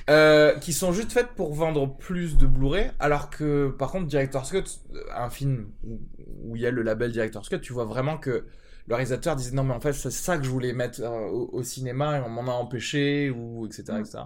[0.09, 4.51] euh, qui sont juste faites pour vendre plus de Blu-ray, alors que par contre Director's
[4.51, 4.63] Cut,
[4.93, 5.99] euh, un film où
[6.43, 8.45] où il y a le label Director's Cut, tu vois vraiment que
[8.87, 11.49] le réalisateur disait non mais en fait c'est ça que je voulais mettre euh, au,
[11.53, 14.01] au cinéma et on m'en a empêché ou etc Mm.
[14.01, 14.17] etc.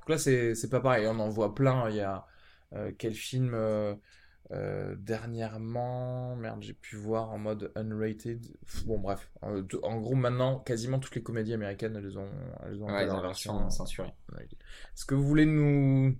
[0.00, 1.88] Donc là c'est c'est pas pareil, on en voit plein.
[1.90, 2.26] Il y a
[2.74, 8.46] euh, quel film euh, dernièrement, merde, j'ai pu voir en mode unrated.
[8.64, 9.30] Pff, Bon, bref.
[9.42, 12.30] En gros, maintenant, quasiment toutes les comédies américaines, elles ont,
[12.64, 14.14] elles ont Ouais, version censurée.
[14.40, 16.16] Est-ce que vous voulez nous,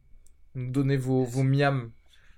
[0.55, 1.91] nous donner vos, vos miams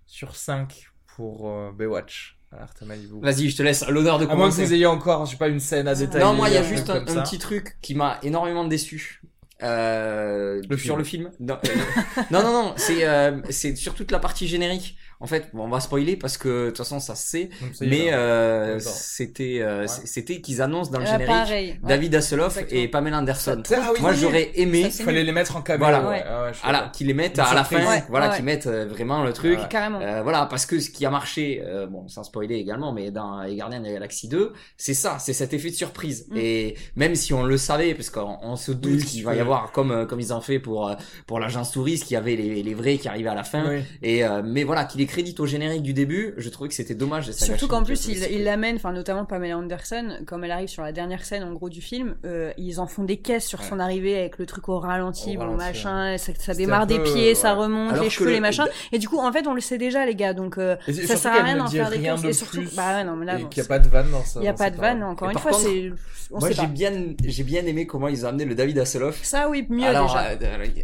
[0.07, 0.87] sur 5
[1.17, 2.39] pour Baywatch?
[2.84, 4.64] Malibu Vas-y, je te laisse l'honneur de À moins que commencer.
[4.64, 6.24] vous ayez encore, je sais pas, une scène à détailler.
[6.24, 9.22] Non, moi, il y a juste un, petit truc qui m'a énormément déçu.
[9.62, 10.98] Euh, Le sur film.
[10.98, 11.30] le film.
[11.38, 14.96] Non, euh, non, non, non, c'est euh, c'est sur toute la partie générique.
[15.21, 17.51] En fait, bon, on va spoiler parce que de toute façon, ça se sait.
[17.75, 19.87] Ça Mais euh, c'était euh, Ouais.
[20.05, 21.68] c'était qu'ils annoncent dans le Euh, générique pareil.
[21.71, 21.79] ouais.
[21.89, 22.81] David Hasselhoff Exactement.
[22.81, 23.62] et Pamela Anderson.
[23.71, 25.87] Ah oui, Moi, j'aurais aimé, Ça, Il fallait les mettre en caméo.
[25.87, 26.53] Voilà.
[26.55, 28.37] suis voilà, qu'ils les mettent Une à la fin, Ouais, voilà, ouais.
[28.37, 29.59] qu'ils mettent euh, vraiment le truc.
[29.59, 29.68] Ouais.
[29.68, 30.01] Carrément.
[30.01, 33.43] Euh, voilà, parce que ce qui a marché, euh, bon, sans spoiler également, mais dans
[33.43, 36.27] Les Gardiens de la Galaxie 2, c'est ça, c'est cet effet de surprise.
[36.31, 36.37] Mm.
[36.39, 39.71] Et même si on le savait, parce qu'on on se doute qu'il va y avoir,
[39.73, 40.91] comme comme ils ont fait pour
[41.27, 43.68] pour l'agence touriste, qu'il y avait les, les vrais qui arrivaient à la fin.
[43.68, 43.81] Oui.
[44.03, 46.95] Et euh, mais voilà, qu'il les crédite au générique du début, je trouvais que c'était
[46.95, 47.31] dommage.
[47.33, 50.83] ça Surtout qu'en plus, il, il l'amène, enfin notamment Pamela Anderson, comme elle arrive sur
[50.83, 53.67] la dernière scène en gros du film, euh, ils en font des caisses sur Ouais.
[53.69, 57.35] son arrivée avec le truc au ralenti, Au bon ralenti, machin, ça, démarre des pieds,
[57.35, 58.67] ça remonte, Alors les cheveux, le- les machins.
[58.93, 61.17] Et du coup, en fait, on le sait déjà, les gars, donc euh, Et ça
[61.17, 63.61] sert à rien d'en faire des de Et surtout, bah ouais, non, mais là, qu'il
[63.63, 64.41] n'y a pas de vanne dans ça.
[64.41, 65.93] il y a pas de vanne, encore une fois, c'est.
[66.31, 66.93] Moi, j'ai bien
[67.25, 69.19] j'ai bien aimé comment ils ont amené le David Hasselhoff.
[69.25, 70.29] Ça, oui, mieux déjà.
[70.31, 70.37] euh,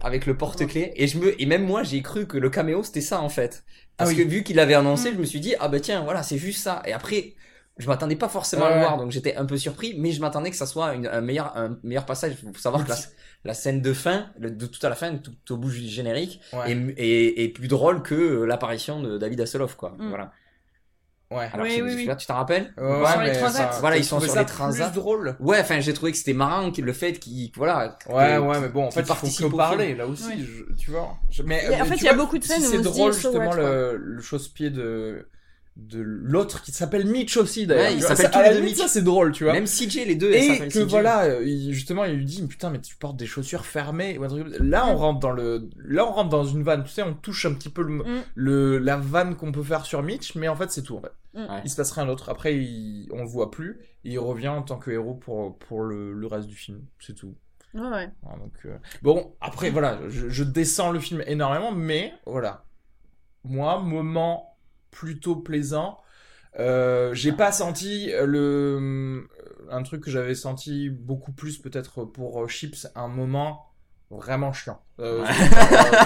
[0.03, 3.01] avec le porte-clés et je me et même moi j'ai cru que le caméo c'était
[3.01, 3.62] ça en fait
[3.97, 4.22] parce Ah oui.
[4.24, 6.62] que vu qu'il l'avait annoncé je me suis dit ah bah tiens voilà c'est juste
[6.62, 7.34] ça et après
[7.78, 10.51] je m'attendais pas forcément à le voir donc j'étais un peu surpris mais je m'attendais
[10.51, 12.97] que ça soit une- un meilleur un meilleur passage il faut savoir que la,
[13.44, 16.40] la scène de fin le- de tout à la fin tout, au bout du générique
[16.55, 16.72] Ouais.
[16.72, 20.09] est, est, est plus drôle que euh, l'apparition de David Hasselhoff quoi Mm.
[20.09, 20.32] voilà
[21.31, 21.49] Ouais.
[21.53, 22.05] alors Oui, c'est- oui, oui.
[22.07, 23.72] là tu t'en rappelles Ouais, Sur les mais transats.
[23.72, 24.91] ça- Voilà, ils sont sur ça les transats.
[24.91, 25.37] plus drôle.
[25.41, 28.61] ouais enfin j'ai trouvé que c'était marrant que le fait qu'il voilà Ouais, que- ouais,
[28.61, 29.99] mais bon, en fait, il faut que parler, film.
[29.99, 31.16] là aussi, je- tu vois.
[31.31, 32.70] Je- mais, a- en mais fait, il y a vois, beaucoup de scènes si où
[32.70, 35.27] c'est drôle, justement, le, le chausse-pied de,
[35.77, 37.91] de l'autre qui s'appelle Mitch aussi, d'ailleurs.
[37.93, 38.83] Ouais, vois, s'appellent ça- à tous les la deux limite, Mitch.
[38.87, 39.53] ça, c'est drôle, tu vois.
[39.53, 40.91] même CJ les deux Et que CJ.
[40.91, 44.18] voilà, il- justement, il lui dit, putain, mais tu portes des chaussures fermées.
[44.61, 46.83] Là, on rentre dans le, là, on rentre dans une vanne.
[46.85, 48.22] Tu sais, on touche un petit peu le, Mm.
[48.35, 51.12] le la vanne qu'on peut faire sur Mitch, mais en fait, c'est tout, en fait.
[51.35, 51.41] Mm.
[51.43, 51.61] Ouais.
[51.64, 52.31] Il se passe rien d'autre.
[52.31, 53.79] Après, il, on le voit plus.
[54.05, 56.81] Et il revient en tant que héros pour, pour le, le reste du film.
[57.01, 57.35] C'est tout.
[57.74, 58.07] Ouais, ouais.
[58.39, 62.64] Donc, euh, Bon, après, voilà, je, je descends le film énormément, mais voilà.
[63.45, 64.55] Moi, moment
[64.99, 65.99] plutôt plaisant.
[66.59, 69.28] Euh, j'ai pas senti le
[69.70, 73.66] un truc que j'avais senti beaucoup plus peut-être pour euh, Chips un moment
[74.11, 75.28] vraiment chiant Euh, Ouais.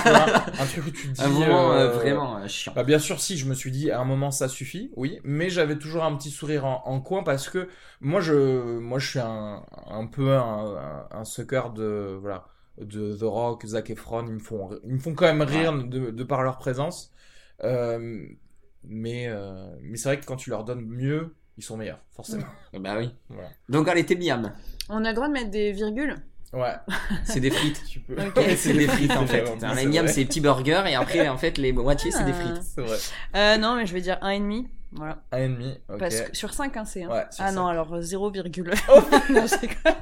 [0.02, 0.26] tu vois,
[0.58, 2.72] un truc où tu te dis un moment euh, euh, vraiment euh, chiant.
[2.74, 5.50] bah bien sûr si je me suis dit à un moment ça suffit oui mais
[5.50, 7.68] j'avais toujours un petit sourire en, en coin parce que
[8.00, 10.76] moi je moi je suis un, un peu un,
[11.12, 12.46] un, un sucker de voilà
[12.78, 16.10] de The Rock Zac Efron ils me font ils me font quand même rire de,
[16.10, 17.12] de par leur présence
[17.62, 18.26] Euh,
[18.84, 22.46] mais euh, mais c'est vrai que quand tu leur donnes mieux ils sont meilleurs forcément
[22.72, 23.10] Bah oui.
[23.28, 23.48] Voilà.
[23.68, 24.52] Donc allez, t'es miam.
[24.88, 26.16] On a le droit de mettre des virgules?
[26.52, 26.72] Ouais
[27.24, 27.82] C'est des frites.
[27.88, 28.40] tu peux Ok.
[28.56, 29.44] c'est des frites en fait.
[29.46, 29.86] C'est Un vrai.
[29.86, 32.34] miam, c'est des petits burgers et après en fait les moitiés c'est des Ah.
[32.34, 32.62] frites.
[32.62, 32.96] c'est vrai
[33.36, 34.66] Euh, non, mais je vais dire 1,5.
[34.92, 35.22] Voilà.
[35.30, 37.04] un ennemi ok Parce que sur 5, hein, c'est.
[37.04, 37.10] Hein.
[37.10, 38.72] Ouais, ah non, alors 0, virgule.
[38.92, 39.00] Oh.
[39.30, 39.94] non, rigole.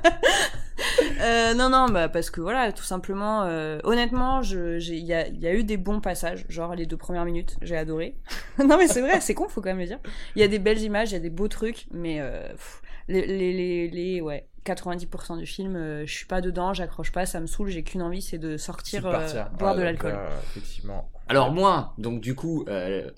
[1.20, 5.14] Euh, non, non, bah, parce que voilà, tout simplement, euh, honnêtement, je- j'ai- il y
[5.14, 8.16] a, il y a eu des bons passages, genre les deux premières minutes, j'ai adoré.
[8.58, 9.98] non, mais c'est vrai, c'est con, faut quand même le dire.
[10.36, 12.82] Il y a des belles images, il y a des beaux trucs, mais euh, pff,
[13.08, 17.26] les, les, les, les- ouais, 90% du film, euh, je suis pas dedans, j'accroche pas,
[17.26, 20.12] ça me saoule, j'ai qu'une envie, c'est de sortir, euh, boire Ouais, de l'alcool.
[20.14, 23.10] euh, effectivement Alors moi, donc du coup, euh,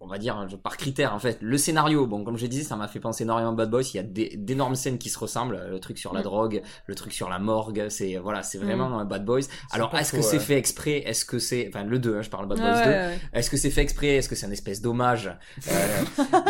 [0.00, 2.76] on va dire je- par critère en fait, le scénario, bon comme je disais, ça
[2.76, 3.82] m'a fait penser énormément à Bad Boys.
[3.92, 6.24] Il y a des- d'énormes scènes qui se ressemblent, le truc sur la Mm.
[6.24, 9.42] drogue, le truc sur la morgue, c'est voilà, c'est vraiment euh, Bad Boys.
[9.72, 11.02] Alors est-ce que c'est fait exprès?
[11.06, 12.90] Est-ce que c'est, enfin le 2, hein, je parle Bad Boys ouais, 2.
[12.90, 13.18] ouais.
[13.32, 14.08] Est-ce que c'est fait exprès?
[14.16, 15.30] Est-ce que c'est un espèce d'hommage?
[15.70, 16.04] Euh,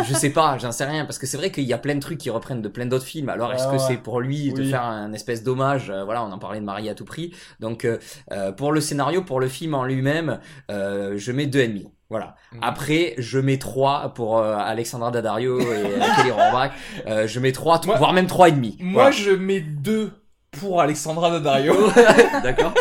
[0.04, 2.00] Je sais pas, j'en sais rien parce que c'est vrai qu'il y a plein de
[2.00, 3.28] trucs qui reprennent de plein d'autres films.
[3.28, 5.90] Alors est-ce que c'est pour lui de faire un espèce d'hommage?
[5.90, 7.34] Euh, Voilà, on en parlait de Marie à tout prix.
[7.60, 7.98] Donc euh,
[8.32, 10.40] euh, pour le scénario, pour le film en lui-même,
[10.70, 11.86] euh, je mets deux et demi.
[12.10, 12.36] Voilà.
[12.52, 12.60] Mhm.
[12.62, 16.72] Après, je mets trois pour euh, Alexandra Daddario et euh, Kelly Rohrbach.
[17.06, 18.78] Euh, je mets trois, Moi- voire même trois et demi.
[18.80, 20.12] Moi, je mets deux
[20.52, 21.74] pour Alexandra Daddario.
[22.42, 22.72] D'accord.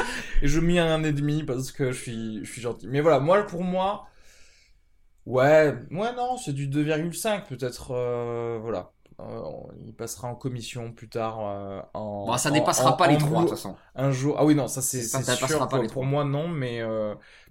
[0.41, 2.87] et je mets un et demi parce que je suis, je suis gentil.
[2.87, 4.05] Mais voilà, moi, pour moi,
[5.25, 8.91] ouais, ouais, non, c'est du 2,5 peut-être, euh, voilà.
[9.85, 11.39] il passera en commission plus tard.
[11.93, 13.75] en, bon, ça dépassera pas les trois, de toute façon.
[13.93, 14.35] Un jour.
[14.39, 15.19] Ah oui, non, ça c'est sûr.
[15.59, 16.81] Pas pour, pour moi, non, mais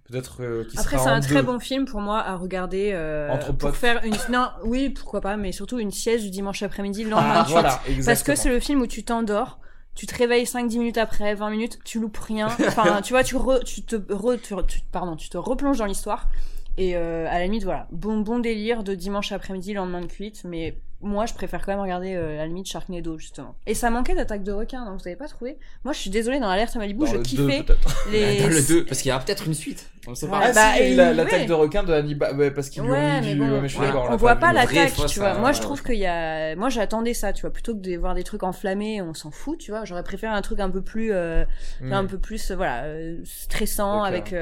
[0.08, 0.40] peut-être
[0.76, 2.94] Après, c'est un très bon film pour moi à regarder
[3.30, 4.16] Entre pour faire une.
[4.30, 7.80] Non, oui, pourquoi pas, mais surtout une sieste du dimanche après-midi le lendemain ah, voilà,
[8.04, 9.58] Parce que c'est le film où tu t'endors
[9.96, 12.48] tu te réveilles 5-10 minutes après, 20 minutes, tu loupes rien.
[12.48, 13.34] Enfin, tu vois, tu,
[13.64, 14.54] tu te re, tu,
[14.92, 16.28] pardon, tu te replonges dans l'histoire.
[16.76, 20.42] Et euh, à la limite, voilà, bon, bon délire de dimanche après-midi, lendemain de cuite,
[20.44, 23.54] mais moi je préfère quand même regarder euh, la limite Sharknado justement.
[23.66, 26.40] Et ça manquait d'attaque de requin, donc vous avez pas trouvé Moi je suis désolée
[26.40, 27.64] dans l'alerte à Malibu, je kiffais
[28.10, 28.40] les.
[28.40, 29.90] Dans le 2, parce qu'il y aura peut-être une suite.
[30.06, 30.40] On sait pas.
[30.42, 33.36] Ah, bah, si, l'attaque de requin de Hannibal, ouais, parce qu'ils lui ont mis du.
[33.36, 33.62] Bon,
[34.10, 35.34] on voit pas l'attaque, tu vois.
[35.34, 36.56] Moi je trouve qu'il y a.
[36.56, 39.58] Moi j'attendais ça, tu vois, plutôt que de voir des trucs enflammés, on s'en fout,
[39.58, 39.84] tu vois.
[39.84, 41.44] J'aurais préféré un truc un peu plus, euh,
[41.82, 41.92] hmm.
[41.92, 44.34] un peu plus, voilà, euh, stressant avec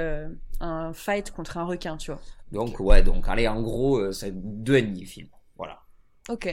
[0.61, 2.21] un fight contre un requin, tu vois.
[2.53, 5.29] Donc ouais, donc allez, en gros, c'est deux ennemis film.
[5.57, 5.84] Voilà.
[6.29, 6.47] Ok.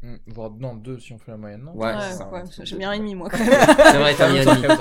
[0.00, 1.72] Mmh, voire non, deux si on fait la moyenne, non?
[1.72, 3.48] Ouais, ouais, j'ai mis un et demi moi quand même.
[3.50, 4.74] c'est vrai, t'as mis un et demi.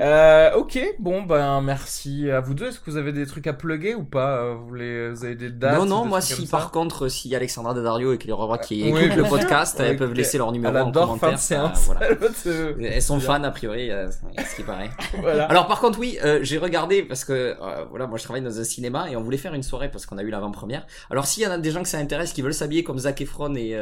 [0.00, 2.68] Euh, ok, bon ben merci à vous deux.
[2.68, 4.36] Est-ce que vous avez des trucs à plugger ou pas?
[4.36, 7.74] Euh, vous, voulez, vous avez des dates Non, non, moi si par contre, si Alexandra
[7.74, 11.38] Daddario et Cléora qui écoutent le podcast, elles peuvent laisser leur numéro en commentaire.
[11.38, 12.08] Fin voilà.
[12.80, 14.90] Elles sont fans a priori, euh, ce qui paraît.
[15.20, 15.46] voilà.
[15.46, 17.56] Alors par contre, oui, j'ai regardé parce que
[17.90, 20.18] voilà, moi je travaille dans un cinéma et on voulait faire une soirée parce qu'on
[20.18, 20.86] a eu l'avant-première.
[21.10, 23.20] Alors s'il y en a des gens que ça intéresse qui veulent s'habiller comme Zac
[23.20, 23.76] Efron et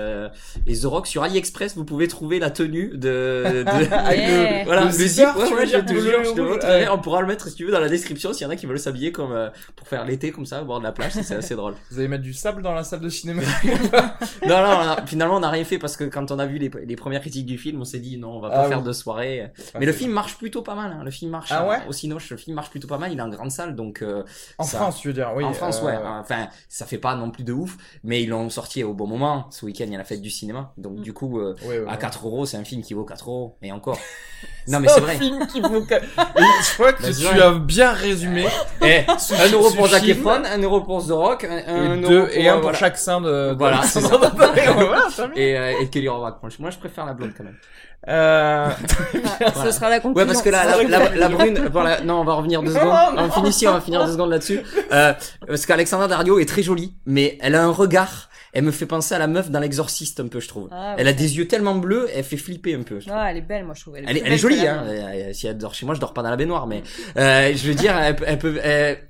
[0.66, 4.64] et The Rock sur AliExpress vous pouvez trouver la tenue de, de...
[4.64, 6.88] voilà le, zip ouais, je te jure je te montrerai.
[6.88, 8.66] on pourra le mettre si tu veux dans la description s'il y en a qui
[8.66, 11.34] veulent s'habiller comme euh, pour faire l'été comme ça au bord de la plage c'est
[11.34, 11.74] assez drôle.
[11.90, 13.42] Vous allez mettre du sable dans la salle de cinéma.
[14.46, 16.96] Non non finalement on n'a rien fait parce que quand on a vu les, les
[16.96, 19.50] premières critiques du film on s'est dit non on va pas ah faire de soirée.
[19.78, 21.02] Mais le film marche plutôt pas mal hein.
[21.04, 23.22] le film marche ah ouais au Cinoche le film marche plutôt pas mal il est
[23.22, 24.22] en grande salle donc euh,
[24.58, 27.30] en France tu veux dire oui en France ouais euh, enfin ça fait pas non
[27.30, 29.98] plus de ouf mais ils l'ont sorti au bon moment ce week-end il y a
[29.98, 31.02] la fête du cinéma donc mm.
[31.02, 31.54] du coup, euh,
[31.88, 33.56] à 4 euros, c'est un film qui vaut 4 euros.
[33.62, 33.98] Et encore.
[34.68, 35.14] non mais c'est vrai.
[35.14, 36.04] Un film qui vaut 4
[36.36, 38.46] Je crois que tu as bien résumé.
[38.82, 42.58] Et 1 euro pour Zac Efron, 1 euro pour The Rock, 1 euro et un
[42.58, 43.54] pour chaque sein de.
[43.56, 44.18] Voilà, c'est ça.
[45.34, 46.08] et, euh, et Kelly.
[46.08, 47.56] Moi, je préfère la blonde quand même.
[48.08, 48.70] Euh...
[49.64, 50.28] Ce sera la conclusion.
[50.28, 52.92] Ouais, parce que la, la, la, brune, voilà, non, on va revenir deux secondes.
[53.16, 54.60] On finit ici, on va finir deux secondes là-dessus.
[54.92, 55.12] Euh,
[55.46, 59.14] parce qu'Alexandra Dario est très jolie, mais elle a un regard elle me fait penser
[59.14, 60.70] à la meuf dans l'exorciste un peu, je trouve.
[60.72, 63.00] Ah, elle a des yeux tellement bleus, elle fait flipper un peu.
[63.10, 63.96] Ah, elle est belle, moi je trouve.
[63.98, 64.82] Elle, est, jolie, hein.
[65.34, 66.82] Si elle dort chez moi, je dors pas dans la baignoire, mais
[67.18, 68.58] euh, je veux dire, elle, peut,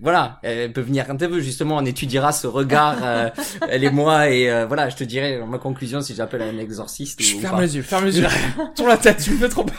[0.00, 1.38] voilà, elle peut venir quand elle veut.
[1.38, 3.30] Justement, on étudiera ce regard, euh,
[3.68, 7.22] elle et moi, et euh, voilà, je te dirai ma conclusion si j'appelle un exorciste.
[7.22, 8.26] Je ferme les yeux, ferme les yeux.
[8.74, 9.76] Tourne la tête, tu me fais trop peur.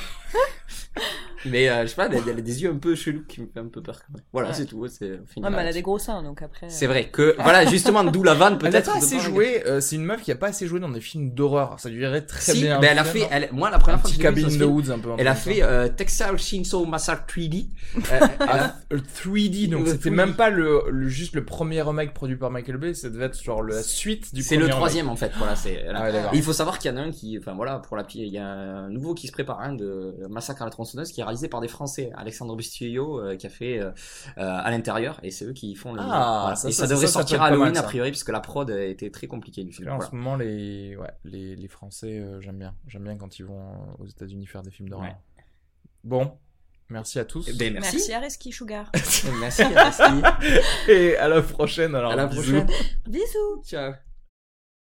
[1.51, 3.59] Mais euh, je sais pas, elle, a des yeux un peu chelous qui me fait
[3.59, 4.23] un peu peur quand même.
[4.33, 4.85] Voilà, c'est tout.
[4.87, 6.69] C'est ouais, mais elle a des gros seins, donc après.
[6.69, 8.75] C'est vrai que, voilà, justement, d'où la vanne peut-être.
[8.77, 10.89] Elle a pas assez joué, euh, c'est une meuf qui a pas assez joué dans
[10.89, 11.79] des films d'horreur.
[11.79, 12.79] Ça lui irait très si, bien.
[12.79, 14.99] Mais elle a fait, elle, moi, la première fois que Cabin in the Woods un
[14.99, 15.09] peu.
[15.17, 17.67] Elle a fait euh, Texas Chainsaw Massacre 3D.
[18.11, 22.77] euh, 3D, donc c'était même pas le, le, juste le premier remake produit par Michael
[22.77, 25.85] Bay, ça devait être genre la suite du C'est le troisième en fait, voilà, c'est.
[26.33, 28.37] il faut savoir qu'il y en a un qui, enfin voilà, pour la il y
[28.37, 31.47] a un nouveau qui se prépare, un de Massacre à la tronçonneuse qui est réalisé
[31.47, 32.11] par des Français.
[32.15, 33.91] Alexandre Bustillo euh, qui a fait euh,
[34.37, 37.47] euh, à l'intérieur et c'est eux qui font le ah, et ça, devrait sortir à
[37.47, 39.89] Halloween a priori puisque la prod a été très compliquée du film.
[39.89, 43.95] en ce moment les ouais, les, les Français j'aime bien j'aime bien quand ils vont
[43.99, 45.15] aux États-Unis faire des films d'horreur.
[46.03, 46.31] Bon,
[46.89, 47.53] Merci à tous.
[47.57, 47.97] Ben, merci.
[47.97, 48.89] merci à Reski Sugar.
[49.41, 50.57] merci à Reski.
[50.87, 52.13] Et à la prochaine alors.
[52.13, 52.65] À la prochaine.
[53.05, 53.61] Bisous.
[53.65, 53.93] Ciao.